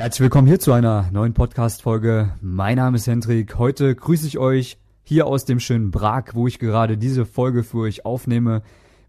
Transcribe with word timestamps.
Herzlich 0.00 0.22
willkommen 0.22 0.48
hier 0.48 0.58
zu 0.58 0.72
einer 0.72 1.10
neuen 1.12 1.34
Podcast-Folge. 1.34 2.32
Mein 2.40 2.76
Name 2.76 2.96
ist 2.96 3.06
Hendrik. 3.06 3.58
Heute 3.58 3.94
grüße 3.94 4.26
ich 4.26 4.38
euch 4.38 4.78
hier 5.02 5.26
aus 5.26 5.44
dem 5.44 5.60
schönen 5.60 5.90
Prag, 5.90 6.32
wo 6.32 6.46
ich 6.46 6.58
gerade 6.58 6.96
diese 6.96 7.26
Folge 7.26 7.62
für 7.62 7.80
euch 7.80 8.06
aufnehme, 8.06 8.62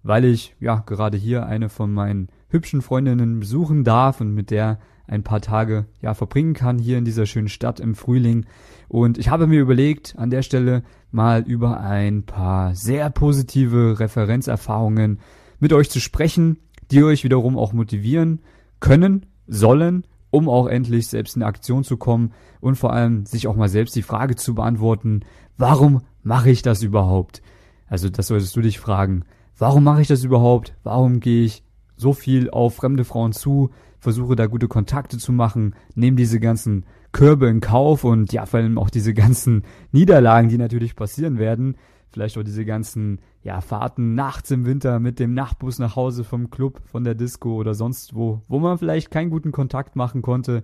weil 0.03 0.25
ich 0.25 0.53
ja 0.59 0.83
gerade 0.85 1.15
hier 1.17 1.45
eine 1.45 1.69
von 1.69 1.93
meinen 1.93 2.27
hübschen 2.49 2.81
Freundinnen 2.81 3.39
besuchen 3.39 3.85
darf 3.85 4.19
und 4.19 4.33
mit 4.33 4.51
der 4.51 4.79
ein 5.07 5.23
paar 5.23 5.39
Tage 5.39 5.85
ja 6.01 6.13
verbringen 6.13 6.53
kann 6.53 6.77
hier 6.77 6.97
in 6.97 7.05
dieser 7.05 7.25
schönen 7.25 7.47
Stadt 7.47 7.79
im 7.79 7.95
Frühling. 7.95 8.45
Und 8.89 9.17
ich 9.17 9.29
habe 9.29 9.47
mir 9.47 9.61
überlegt, 9.61 10.15
an 10.17 10.29
der 10.29 10.41
Stelle 10.41 10.83
mal 11.09 11.41
über 11.43 11.79
ein 11.79 12.23
paar 12.23 12.75
sehr 12.75 13.09
positive 13.11 13.97
Referenzerfahrungen 13.97 15.21
mit 15.57 15.71
euch 15.71 15.89
zu 15.89 16.01
sprechen, 16.01 16.57
die 16.91 17.01
euch 17.01 17.23
wiederum 17.23 17.57
auch 17.57 17.71
motivieren 17.71 18.41
können, 18.81 19.25
sollen 19.47 20.03
um 20.31 20.49
auch 20.49 20.67
endlich 20.67 21.07
selbst 21.07 21.35
in 21.35 21.43
Aktion 21.43 21.83
zu 21.83 21.97
kommen 21.97 22.31
und 22.59 22.75
vor 22.75 22.93
allem 22.93 23.25
sich 23.25 23.47
auch 23.47 23.55
mal 23.55 23.69
selbst 23.69 23.95
die 23.95 24.01
Frage 24.01 24.35
zu 24.35 24.55
beantworten, 24.55 25.21
warum 25.57 26.01
mache 26.23 26.49
ich 26.49 26.61
das 26.61 26.81
überhaupt? 26.81 27.41
Also 27.87 28.09
das 28.09 28.27
solltest 28.27 28.55
du 28.55 28.61
dich 28.61 28.79
fragen. 28.79 29.25
Warum 29.57 29.83
mache 29.83 30.01
ich 30.01 30.07
das 30.07 30.23
überhaupt? 30.23 30.73
Warum 30.83 31.19
gehe 31.19 31.43
ich 31.43 31.63
so 31.95 32.13
viel 32.13 32.49
auf 32.49 32.75
fremde 32.75 33.03
Frauen 33.03 33.33
zu, 33.33 33.69
versuche 33.99 34.35
da 34.35 34.47
gute 34.47 34.67
Kontakte 34.67 35.17
zu 35.17 35.31
machen, 35.31 35.75
nehme 35.93 36.17
diese 36.17 36.39
ganzen 36.39 36.85
Körbe 37.11 37.47
in 37.47 37.59
Kauf 37.59 38.03
und 38.03 38.33
ja, 38.33 38.45
vor 38.45 38.59
allem 38.59 38.77
auch 38.77 38.89
diese 38.89 39.13
ganzen 39.13 39.63
Niederlagen, 39.91 40.49
die 40.49 40.57
natürlich 40.57 40.95
passieren 40.95 41.37
werden, 41.37 41.75
vielleicht 42.09 42.37
auch 42.37 42.43
diese 42.43 42.65
ganzen 42.65 43.19
ja, 43.43 43.61
Fahrten 43.61 44.13
nachts 44.13 44.51
im 44.51 44.65
Winter 44.65 44.99
mit 44.99 45.19
dem 45.19 45.33
Nachtbus 45.33 45.79
nach 45.79 45.95
Hause 45.95 46.23
vom 46.23 46.49
Club, 46.49 46.81
von 46.85 47.03
der 47.03 47.15
Disco 47.15 47.55
oder 47.55 47.73
sonst 47.73 48.15
wo, 48.15 48.41
wo 48.47 48.59
man 48.59 48.77
vielleicht 48.77 49.09
keinen 49.09 49.31
guten 49.31 49.51
Kontakt 49.51 49.95
machen 49.95 50.21
konnte 50.21 50.63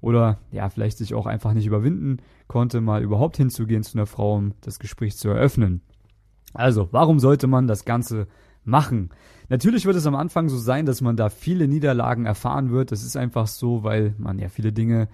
oder 0.00 0.38
ja, 0.50 0.68
vielleicht 0.68 0.98
sich 0.98 1.14
auch 1.14 1.26
einfach 1.26 1.52
nicht 1.52 1.66
überwinden 1.66 2.18
konnte, 2.48 2.80
mal 2.80 3.02
überhaupt 3.02 3.36
hinzugehen 3.36 3.82
zu 3.82 3.96
einer 3.96 4.06
Frau, 4.06 4.36
um 4.36 4.54
das 4.60 4.78
Gespräch 4.78 5.16
zu 5.16 5.28
eröffnen. 5.28 5.82
Also, 6.52 6.88
warum 6.90 7.18
sollte 7.18 7.46
man 7.46 7.66
das 7.66 7.84
Ganze 7.84 8.26
machen? 8.64 9.10
Natürlich 9.48 9.86
wird 9.86 9.96
es 9.96 10.06
am 10.06 10.14
Anfang 10.14 10.48
so 10.48 10.56
sein, 10.56 10.86
dass 10.86 11.00
man 11.00 11.16
da 11.16 11.28
viele 11.28 11.68
Niederlagen 11.68 12.26
erfahren 12.26 12.70
wird. 12.70 12.92
Das 12.92 13.04
ist 13.04 13.16
einfach 13.16 13.46
so, 13.46 13.84
weil 13.84 14.14
man 14.18 14.38
ja 14.38 14.48
viele 14.48 14.72
Dinge 14.72 15.08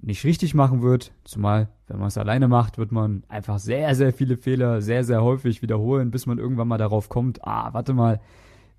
nicht 0.00 0.24
richtig 0.24 0.54
machen 0.54 0.82
wird, 0.82 1.12
zumal 1.24 1.68
wenn 1.88 1.98
man 1.98 2.08
es 2.08 2.18
alleine 2.18 2.48
macht, 2.48 2.78
wird 2.78 2.92
man 2.92 3.22
einfach 3.28 3.58
sehr, 3.58 3.94
sehr 3.94 4.12
viele 4.12 4.36
Fehler 4.36 4.82
sehr, 4.82 5.04
sehr 5.04 5.22
häufig 5.22 5.62
wiederholen, 5.62 6.10
bis 6.10 6.26
man 6.26 6.38
irgendwann 6.38 6.68
mal 6.68 6.78
darauf 6.78 7.08
kommt, 7.08 7.44
ah, 7.44 7.72
warte 7.72 7.92
mal, 7.92 8.20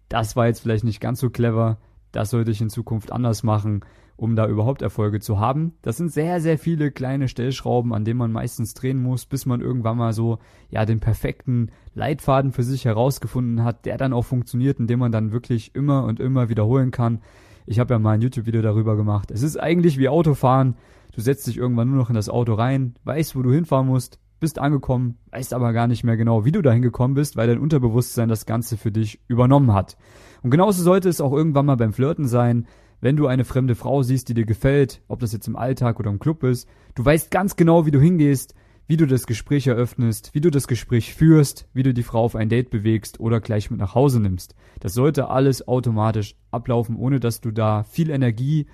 das 0.10 0.36
war 0.36 0.48
jetzt 0.48 0.62
vielleicht 0.62 0.84
nicht 0.84 1.02
ganz 1.02 1.20
so 1.20 1.30
clever, 1.30 1.78
das 2.12 2.30
sollte 2.30 2.52
ich 2.52 2.62
in 2.62 2.70
Zukunft 2.70 3.12
anders 3.12 3.44
machen, 3.44 3.82
um 4.18 4.36
da 4.36 4.48
überhaupt 4.48 4.82
Erfolge 4.82 5.20
zu 5.20 5.40
haben. 5.40 5.74
Das 5.84 5.98
sind 5.98 6.12
sehr, 6.12 6.42
sehr 6.42 6.58
viele 6.58 6.92
kleine 6.92 7.28
Stellschrauben, 7.28 7.94
an 7.94 8.04
denen 8.04 8.18
man 8.18 8.32
meistens 8.32 8.74
drehen 8.74 9.02
muss, 9.02 9.26
bis 9.26 9.46
man 9.46 9.62
irgendwann 9.62 9.98
mal 9.98 10.12
so, 10.12 10.40
ja, 10.70 10.86
den 10.86 11.00
perfekten 11.00 11.72
Leitfaden 11.94 12.52
für 12.52 12.64
sich 12.64 12.86
herausgefunden 12.86 13.64
hat, 13.64 13.86
der 13.86 13.98
dann 13.98 14.14
auch 14.14 14.26
funktioniert, 14.26 14.80
indem 14.80 15.00
man 15.00 15.12
dann 15.12 15.32
wirklich 15.32 15.76
immer 15.76 16.04
und 16.04 16.20
immer 16.20 16.50
wiederholen 16.50 16.92
kann. 16.92 17.22
Ich 17.70 17.80
habe 17.80 17.94
ja 17.94 18.00
mal 18.00 18.14
ein 18.14 18.22
YouTube-Video 18.22 18.62
darüber 18.62 18.96
gemacht. 18.96 19.30
Es 19.30 19.44
ist 19.44 19.58
eigentlich 19.58 19.98
wie 19.98 20.08
Autofahren. 20.08 20.78
Du 21.14 21.20
setzt 21.20 21.48
dich 21.48 21.58
irgendwann 21.58 21.90
nur 21.90 21.98
noch 21.98 22.10
in 22.10 22.16
das 22.16 22.30
Auto 22.30 22.54
rein, 22.54 22.96
weißt, 23.04 23.36
wo 23.36 23.42
du 23.42 23.52
hinfahren 23.52 23.88
musst, 23.88 24.20
bist 24.40 24.58
angekommen, 24.58 25.18
weißt 25.32 25.54
aber 25.54 25.74
gar 25.74 25.88
nicht 25.88 26.06
mehr 26.06 26.16
genau, 26.16 26.46
wie 26.46 26.54
du 26.54 26.62
dahin 26.62 26.82
gekommen 26.82 27.14
bist, 27.14 27.36
weil 27.36 27.48
dein 27.48 27.60
Unterbewusstsein 27.60 28.30
das 28.30 28.46
Ganze 28.46 28.78
für 28.78 28.94
dich 28.94 29.20
übernommen 29.28 29.74
hat. 29.74 29.98
Und 30.44 30.52
genauso 30.52 30.82
sollte 30.82 31.10
es 31.10 31.20
auch 31.20 31.34
irgendwann 31.34 31.66
mal 31.66 31.76
beim 31.76 31.92
Flirten 31.92 32.26
sein, 32.26 32.68
wenn 33.02 33.18
du 33.18 33.28
eine 33.28 33.44
fremde 33.44 33.76
Frau 33.76 34.02
siehst, 34.02 34.30
die 34.30 34.34
dir 34.34 34.46
gefällt, 34.46 35.02
ob 35.10 35.20
das 35.20 35.34
jetzt 35.34 35.50
im 35.50 35.58
Alltag 35.58 36.00
oder 36.00 36.10
im 36.10 36.20
Club 36.20 36.44
ist, 36.44 36.70
du 36.96 37.04
weißt 37.04 37.32
ganz 37.32 37.58
genau, 37.58 37.86
wie 37.86 37.92
du 37.92 38.00
hingehst, 38.00 38.56
wie 38.88 38.98
du 38.98 39.06
das 39.06 39.28
Gespräch 39.28 39.68
eröffnest, 39.68 40.32
wie 40.34 40.42
du 40.42 40.50
das 40.50 40.68
Gespräch 40.68 41.14
führst, 41.14 41.68
wie 41.74 41.84
du 41.84 41.94
die 41.94 42.04
Frau 42.04 42.24
auf 42.24 42.36
ein 42.36 42.50
Date 42.50 42.70
bewegst 42.70 43.20
oder 43.20 43.42
gleich 43.42 43.70
mit 43.70 43.80
nach 43.80 43.96
Hause 43.96 44.22
nimmst. 44.22 44.56
Das 44.80 44.94
sollte 44.94 45.30
alles 45.30 45.68
automatisch 45.68 46.36
ablaufen, 46.52 46.96
ohne 46.96 47.20
dass 47.20 47.42
du 47.42 47.52
da 47.52 47.84
viel 47.84 48.10
Energie, 48.10 48.68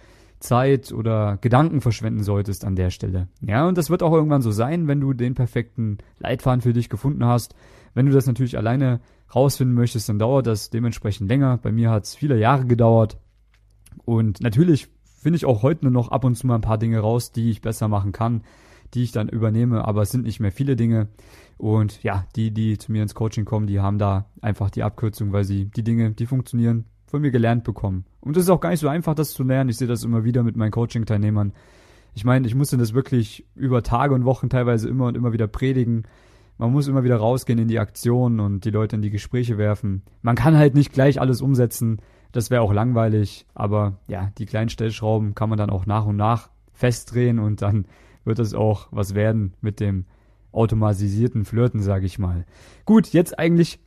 Zeit 0.44 0.92
oder 0.92 1.38
Gedanken 1.42 1.82
verschwenden 1.82 2.24
solltest 2.24 2.66
an 2.66 2.76
der 2.76 2.90
Stelle. 2.90 3.30
Ja, 3.42 3.66
und 3.68 3.78
das 3.78 3.90
wird 3.90 4.04
auch 4.04 4.12
irgendwann 4.12 4.42
so 4.42 4.52
sein, 4.52 4.88
wenn 4.88 5.00
du 5.00 5.14
den 5.14 5.36
perfekten 5.36 6.00
Leitfaden 6.20 6.62
für 6.62 6.74
dich 6.74 6.90
gefunden 6.90 7.26
hast. 7.26 7.56
Wenn 7.94 8.06
du 8.06 8.12
das 8.12 8.28
natürlich 8.28 8.58
alleine 8.58 9.00
rausfinden 9.34 9.74
möchtest, 9.74 10.10
dann 10.10 10.20
dauert 10.20 10.46
das 10.46 10.70
dementsprechend 10.70 11.30
länger. 11.30 11.58
Bei 11.58 11.72
mir 11.72 11.90
hat 11.90 12.04
es 12.04 12.16
viele 12.16 12.38
Jahre 12.38 12.66
gedauert. 12.66 13.18
Und 14.06 14.42
natürlich 14.42 14.90
finde 15.22 15.38
ich 15.38 15.46
auch 15.46 15.64
heute 15.64 15.86
nur 15.86 15.94
noch 15.94 16.10
ab 16.10 16.26
und 16.26 16.36
zu 16.36 16.46
mal 16.46 16.56
ein 16.56 16.62
paar 16.62 16.78
Dinge 16.78 17.00
raus, 17.00 17.32
die 17.32 17.50
ich 17.50 17.62
besser 17.62 17.88
machen 17.88 18.12
kann, 18.12 18.44
die 18.94 19.04
ich 19.04 19.12
dann 19.12 19.30
übernehme, 19.30 19.86
aber 19.86 20.04
es 20.04 20.12
sind 20.12 20.26
nicht 20.26 20.40
mehr 20.40 20.52
viele 20.52 20.76
Dinge. 20.76 21.08
Und 21.58 22.04
ja, 22.04 22.26
die, 22.36 22.52
die 22.52 22.78
zu 22.78 22.92
mir 22.92 23.04
ins 23.04 23.16
Coaching 23.16 23.46
kommen, 23.46 23.68
die 23.68 23.80
haben 23.80 23.98
da 23.98 24.26
einfach 24.42 24.70
die 24.70 24.84
Abkürzung, 24.84 25.32
weil 25.32 25.44
sie 25.44 25.66
die 25.66 25.84
Dinge, 25.84 26.12
die 26.12 26.26
funktionieren, 26.26 26.86
von 27.06 27.22
mir 27.22 27.32
gelernt 27.32 27.64
bekommen. 27.64 28.06
Und 28.22 28.38
es 28.38 28.44
ist 28.44 28.50
auch 28.50 28.60
gar 28.60 28.70
nicht 28.70 28.80
so 28.80 28.88
einfach, 28.88 29.16
das 29.16 29.34
zu 29.34 29.44
lernen. 29.44 29.70
Ich 29.70 29.78
sehe 29.78 29.88
das 29.88 30.04
immer 30.04 30.24
wieder 30.24 30.44
mit 30.44 30.56
meinen 30.56 30.72
Coaching-Teilnehmern. 30.72 31.54
Ich 32.16 32.26
meine, 32.26 32.48
ich 32.48 32.56
musste 32.56 32.78
das 32.78 32.94
wirklich 32.94 33.46
über 33.56 33.84
Tage 33.84 34.14
und 34.14 34.26
Wochen 34.26 34.50
teilweise 34.50 34.88
immer 34.90 35.08
und 35.08 35.18
immer 35.18 35.34
wieder 35.34 35.48
predigen. 35.48 36.04
Man 36.58 36.72
muss 36.72 36.88
immer 36.88 37.04
wieder 37.04 37.18
rausgehen 37.18 37.60
in 37.60 37.68
die 37.68 37.80
Aktion 37.80 38.40
und 38.40 38.66
die 38.66 38.72
Leute 38.72 38.96
in 38.96 39.02
die 39.02 39.10
Gespräche 39.10 39.58
werfen. 39.58 40.04
Man 40.22 40.36
kann 40.36 40.58
halt 40.58 40.76
nicht 40.76 40.94
gleich 40.94 41.20
alles 41.20 41.42
umsetzen. 41.42 42.00
Das 42.32 42.50
wäre 42.50 42.62
auch 42.62 42.74
langweilig. 42.74 43.46
Aber 43.56 44.00
ja, 44.08 44.32
die 44.38 44.46
kleinen 44.46 44.70
Stellschrauben 44.70 45.36
kann 45.36 45.50
man 45.50 45.58
dann 45.58 45.70
auch 45.70 45.86
nach 45.86 46.06
und 46.06 46.16
nach 46.16 46.50
festdrehen 46.74 47.40
und 47.40 47.62
dann 47.62 47.86
wird 48.26 48.40
es 48.40 48.54
auch 48.54 48.88
was 48.92 49.16
werden 49.16 49.54
mit 49.62 49.80
dem 49.80 50.06
automatisierten 50.52 51.46
Flirten, 51.46 51.82
sage 51.82 52.06
ich 52.06 52.20
mal. 52.20 52.46
Gut, 52.86 53.08
jetzt 53.08 53.38
eigentlich 53.38 53.80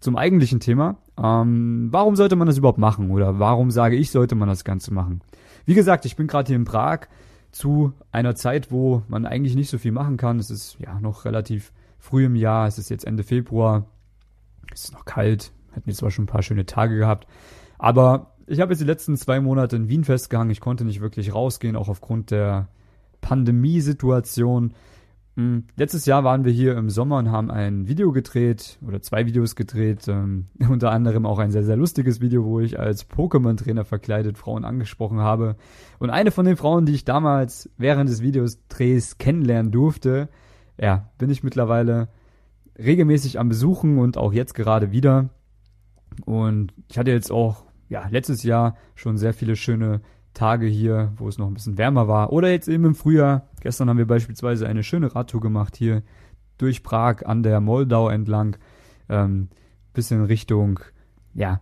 zum 0.00 0.16
eigentlichen 0.16 0.60
Thema. 0.60 0.96
Ähm, 1.16 1.88
warum 1.90 2.16
sollte 2.16 2.36
man 2.36 2.46
das 2.46 2.58
überhaupt 2.58 2.78
machen? 2.78 3.10
Oder 3.10 3.38
warum 3.38 3.70
sage 3.70 3.96
ich, 3.96 4.10
sollte 4.10 4.34
man 4.34 4.48
das 4.48 4.64
Ganze 4.64 4.92
machen? 4.92 5.20
Wie 5.64 5.74
gesagt, 5.74 6.04
ich 6.04 6.16
bin 6.16 6.26
gerade 6.26 6.48
hier 6.48 6.56
in 6.56 6.64
Prag 6.64 7.06
zu 7.50 7.92
einer 8.10 8.34
Zeit, 8.34 8.72
wo 8.72 9.02
man 9.08 9.26
eigentlich 9.26 9.54
nicht 9.54 9.70
so 9.70 9.78
viel 9.78 9.92
machen 9.92 10.16
kann. 10.16 10.38
Es 10.38 10.50
ist 10.50 10.76
ja 10.78 10.98
noch 11.00 11.24
relativ 11.24 11.72
früh 11.98 12.24
im 12.24 12.36
Jahr. 12.36 12.66
Es 12.66 12.78
ist 12.78 12.88
jetzt 12.88 13.04
Ende 13.04 13.22
Februar. 13.22 13.86
Es 14.72 14.84
ist 14.84 14.92
noch 14.92 15.04
kalt. 15.04 15.52
Hatten 15.72 15.88
jetzt 15.88 15.98
zwar 15.98 16.10
schon 16.10 16.24
ein 16.24 16.28
paar 16.28 16.42
schöne 16.42 16.66
Tage 16.66 16.96
gehabt. 16.96 17.26
Aber 17.78 18.34
ich 18.46 18.60
habe 18.60 18.72
jetzt 18.72 18.80
die 18.80 18.86
letzten 18.86 19.16
zwei 19.16 19.40
Monate 19.40 19.76
in 19.76 19.88
Wien 19.88 20.04
festgehangen. 20.04 20.50
Ich 20.50 20.60
konnte 20.60 20.84
nicht 20.84 21.00
wirklich 21.00 21.34
rausgehen, 21.34 21.76
auch 21.76 21.88
aufgrund 21.88 22.30
der 22.30 22.68
Pandemiesituation. 23.22 24.74
Hm, 25.36 25.64
letztes 25.76 26.04
Jahr 26.04 26.24
waren 26.24 26.44
wir 26.44 26.52
hier 26.52 26.76
im 26.76 26.90
Sommer 26.90 27.16
und 27.16 27.30
haben 27.30 27.50
ein 27.50 27.88
Video 27.88 28.12
gedreht 28.12 28.78
oder 28.86 29.00
zwei 29.00 29.24
Videos 29.24 29.56
gedreht, 29.56 30.06
ähm, 30.08 30.48
unter 30.68 30.90
anderem 30.92 31.24
auch 31.24 31.38
ein 31.38 31.50
sehr, 31.50 31.64
sehr 31.64 31.76
lustiges 31.76 32.20
Video, 32.20 32.44
wo 32.44 32.60
ich 32.60 32.78
als 32.78 33.08
Pokémon-Trainer 33.08 33.86
verkleidet 33.86 34.36
Frauen 34.36 34.66
angesprochen 34.66 35.20
habe. 35.20 35.56
Und 35.98 36.10
eine 36.10 36.30
von 36.30 36.44
den 36.44 36.58
Frauen, 36.58 36.84
die 36.84 36.92
ich 36.92 37.06
damals 37.06 37.70
während 37.78 38.10
des 38.10 38.20
Videos-Drehs 38.20 39.16
kennenlernen 39.16 39.72
durfte, 39.72 40.28
ja, 40.78 41.10
bin 41.16 41.30
ich 41.30 41.42
mittlerweile 41.42 42.08
regelmäßig 42.78 43.38
am 43.38 43.48
Besuchen 43.48 43.98
und 43.98 44.18
auch 44.18 44.34
jetzt 44.34 44.54
gerade 44.54 44.92
wieder. 44.92 45.30
Und 46.26 46.74
ich 46.90 46.98
hatte 46.98 47.10
jetzt 47.10 47.30
auch, 47.30 47.64
ja, 47.88 48.06
letztes 48.10 48.42
Jahr 48.42 48.76
schon 48.94 49.16
sehr 49.16 49.32
viele 49.32 49.56
schöne 49.56 50.02
Tage 50.34 50.66
hier, 50.66 51.12
wo 51.16 51.28
es 51.28 51.38
noch 51.38 51.46
ein 51.46 51.54
bisschen 51.54 51.78
wärmer 51.78 52.08
war. 52.08 52.32
Oder 52.32 52.50
jetzt 52.50 52.68
eben 52.68 52.84
im 52.84 52.94
Frühjahr. 52.94 53.48
Gestern 53.60 53.88
haben 53.88 53.98
wir 53.98 54.06
beispielsweise 54.06 54.66
eine 54.66 54.82
schöne 54.82 55.14
Radtour 55.14 55.40
gemacht 55.40 55.76
hier 55.76 56.02
durch 56.58 56.82
Prag 56.82 57.26
an 57.26 57.42
der 57.42 57.60
Moldau 57.60 58.08
entlang. 58.08 58.56
Ähm, 59.08 59.48
bisschen 59.92 60.24
Richtung, 60.24 60.80
ja, 61.34 61.60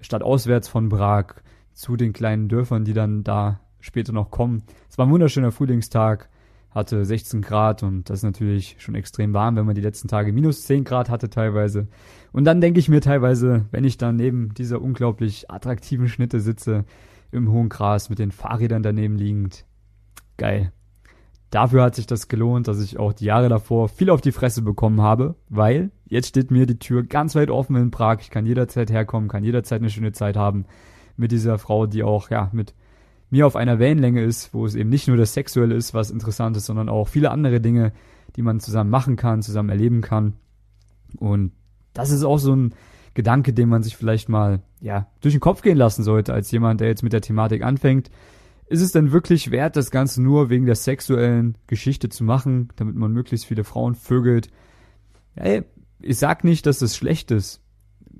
stadtauswärts 0.00 0.68
von 0.68 0.88
Prag 0.88 1.34
zu 1.72 1.96
den 1.96 2.12
kleinen 2.12 2.48
Dörfern, 2.48 2.84
die 2.84 2.92
dann 2.92 3.22
da 3.22 3.60
später 3.80 4.12
noch 4.12 4.30
kommen. 4.30 4.62
Es 4.88 4.98
war 4.98 5.06
ein 5.06 5.12
wunderschöner 5.12 5.52
Frühlingstag, 5.52 6.28
hatte 6.70 7.04
16 7.04 7.42
Grad 7.42 7.82
und 7.82 8.10
das 8.10 8.20
ist 8.20 8.24
natürlich 8.24 8.76
schon 8.78 8.94
extrem 8.94 9.32
warm, 9.32 9.56
wenn 9.56 9.66
man 9.66 9.74
die 9.74 9.80
letzten 9.80 10.08
Tage 10.08 10.32
minus 10.32 10.64
10 10.64 10.84
Grad 10.84 11.08
hatte 11.08 11.30
teilweise. 11.30 11.88
Und 12.32 12.44
dann 12.44 12.60
denke 12.60 12.80
ich 12.80 12.88
mir 12.88 13.00
teilweise, 13.00 13.66
wenn 13.70 13.84
ich 13.84 13.96
dann 13.96 14.16
neben 14.16 14.54
dieser 14.54 14.82
unglaublich 14.82 15.50
attraktiven 15.50 16.08
Schnitte 16.08 16.40
sitze, 16.40 16.84
im 17.30 17.50
hohen 17.50 17.68
Gras 17.68 18.10
mit 18.10 18.18
den 18.18 18.32
Fahrrädern 18.32 18.82
daneben 18.82 19.16
liegend. 19.16 19.64
Geil. 20.36 20.72
Dafür 21.50 21.82
hat 21.82 21.94
sich 21.94 22.06
das 22.06 22.28
gelohnt, 22.28 22.68
dass 22.68 22.80
ich 22.80 22.98
auch 22.98 23.12
die 23.14 23.24
Jahre 23.24 23.48
davor 23.48 23.88
viel 23.88 24.10
auf 24.10 24.20
die 24.20 24.32
Fresse 24.32 24.60
bekommen 24.60 25.00
habe, 25.00 25.34
weil 25.48 25.90
jetzt 26.06 26.28
steht 26.28 26.50
mir 26.50 26.66
die 26.66 26.78
Tür 26.78 27.04
ganz 27.04 27.34
weit 27.34 27.50
offen 27.50 27.76
in 27.76 27.90
Prag. 27.90 28.18
Ich 28.20 28.30
kann 28.30 28.44
jederzeit 28.44 28.90
herkommen, 28.90 29.28
kann 29.28 29.44
jederzeit 29.44 29.80
eine 29.80 29.90
schöne 29.90 30.12
Zeit 30.12 30.36
haben 30.36 30.66
mit 31.16 31.32
dieser 31.32 31.58
Frau, 31.58 31.86
die 31.86 32.02
auch, 32.02 32.28
ja, 32.30 32.50
mit 32.52 32.74
mir 33.30 33.46
auf 33.46 33.56
einer 33.56 33.78
Wellenlänge 33.78 34.22
ist, 34.22 34.52
wo 34.52 34.66
es 34.66 34.74
eben 34.74 34.90
nicht 34.90 35.08
nur 35.08 35.16
das 35.16 35.34
Sexuelle 35.34 35.74
ist, 35.74 35.94
was 35.94 36.10
interessant 36.10 36.56
ist, 36.56 36.66
sondern 36.66 36.88
auch 36.88 37.08
viele 37.08 37.30
andere 37.30 37.60
Dinge, 37.60 37.92
die 38.36 38.42
man 38.42 38.60
zusammen 38.60 38.90
machen 38.90 39.16
kann, 39.16 39.42
zusammen 39.42 39.70
erleben 39.70 40.02
kann. 40.02 40.34
Und 41.18 41.52
das 41.94 42.10
ist 42.10 42.24
auch 42.24 42.38
so 42.38 42.54
ein 42.54 42.74
Gedanke, 43.18 43.52
den 43.52 43.68
man 43.68 43.82
sich 43.82 43.96
vielleicht 43.96 44.28
mal 44.28 44.62
ja 44.80 45.08
durch 45.20 45.34
den 45.34 45.40
Kopf 45.40 45.62
gehen 45.62 45.76
lassen 45.76 46.04
sollte, 46.04 46.32
als 46.32 46.52
jemand, 46.52 46.80
der 46.80 46.86
jetzt 46.86 47.02
mit 47.02 47.12
der 47.12 47.20
Thematik 47.20 47.64
anfängt. 47.64 48.12
ist 48.68 48.80
es 48.80 48.92
denn 48.92 49.10
wirklich 49.10 49.50
wert, 49.50 49.74
das 49.74 49.90
Ganze 49.90 50.22
nur 50.22 50.50
wegen 50.50 50.66
der 50.66 50.76
sexuellen 50.76 51.58
Geschichte 51.66 52.10
zu 52.10 52.22
machen, 52.22 52.68
damit 52.76 52.94
man 52.94 53.10
möglichst 53.10 53.46
viele 53.46 53.64
Frauen 53.64 53.96
vögelt? 53.96 54.52
Ey, 55.34 55.64
ich 55.98 56.16
sag 56.16 56.44
nicht, 56.44 56.64
dass 56.64 56.78
das 56.78 56.96
schlecht 56.96 57.32
ist. 57.32 57.60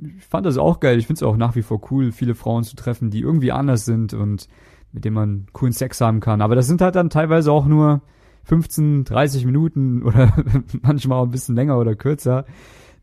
Ich 0.03 0.25
fand 0.25 0.47
das 0.47 0.59
auch 0.59 0.81
geil. 0.81 0.99
Ich 0.99 1.07
finde 1.07 1.19
es 1.19 1.23
auch 1.23 1.37
nach 1.37 1.55
wie 1.55 1.63
vor 1.63 1.81
cool, 1.93 2.11
viele 2.11 2.35
Frauen 2.35 2.65
zu 2.65 2.75
treffen, 2.75 3.11
die 3.11 3.21
irgendwie 3.21 3.53
anders 3.53 3.85
sind 3.85 4.15
und 4.15 4.49
mit 4.91 5.05
denen 5.05 5.15
man 5.15 5.47
coolen 5.53 5.73
Sex 5.73 6.01
haben 6.01 6.19
kann. 6.19 6.41
Aber 6.41 6.57
das 6.57 6.67
sind 6.67 6.81
halt 6.81 6.97
dann 6.97 7.09
teilweise 7.09 7.53
auch 7.53 7.67
nur 7.67 8.03
15, 8.43 9.05
30 9.05 9.47
Minuten 9.47 10.03
oder 10.03 10.33
manchmal 10.83 11.21
auch 11.21 11.27
ein 11.27 11.31
bisschen 11.31 11.55
länger 11.55 11.79
oder 11.79 11.95
kürzer, 11.95 12.47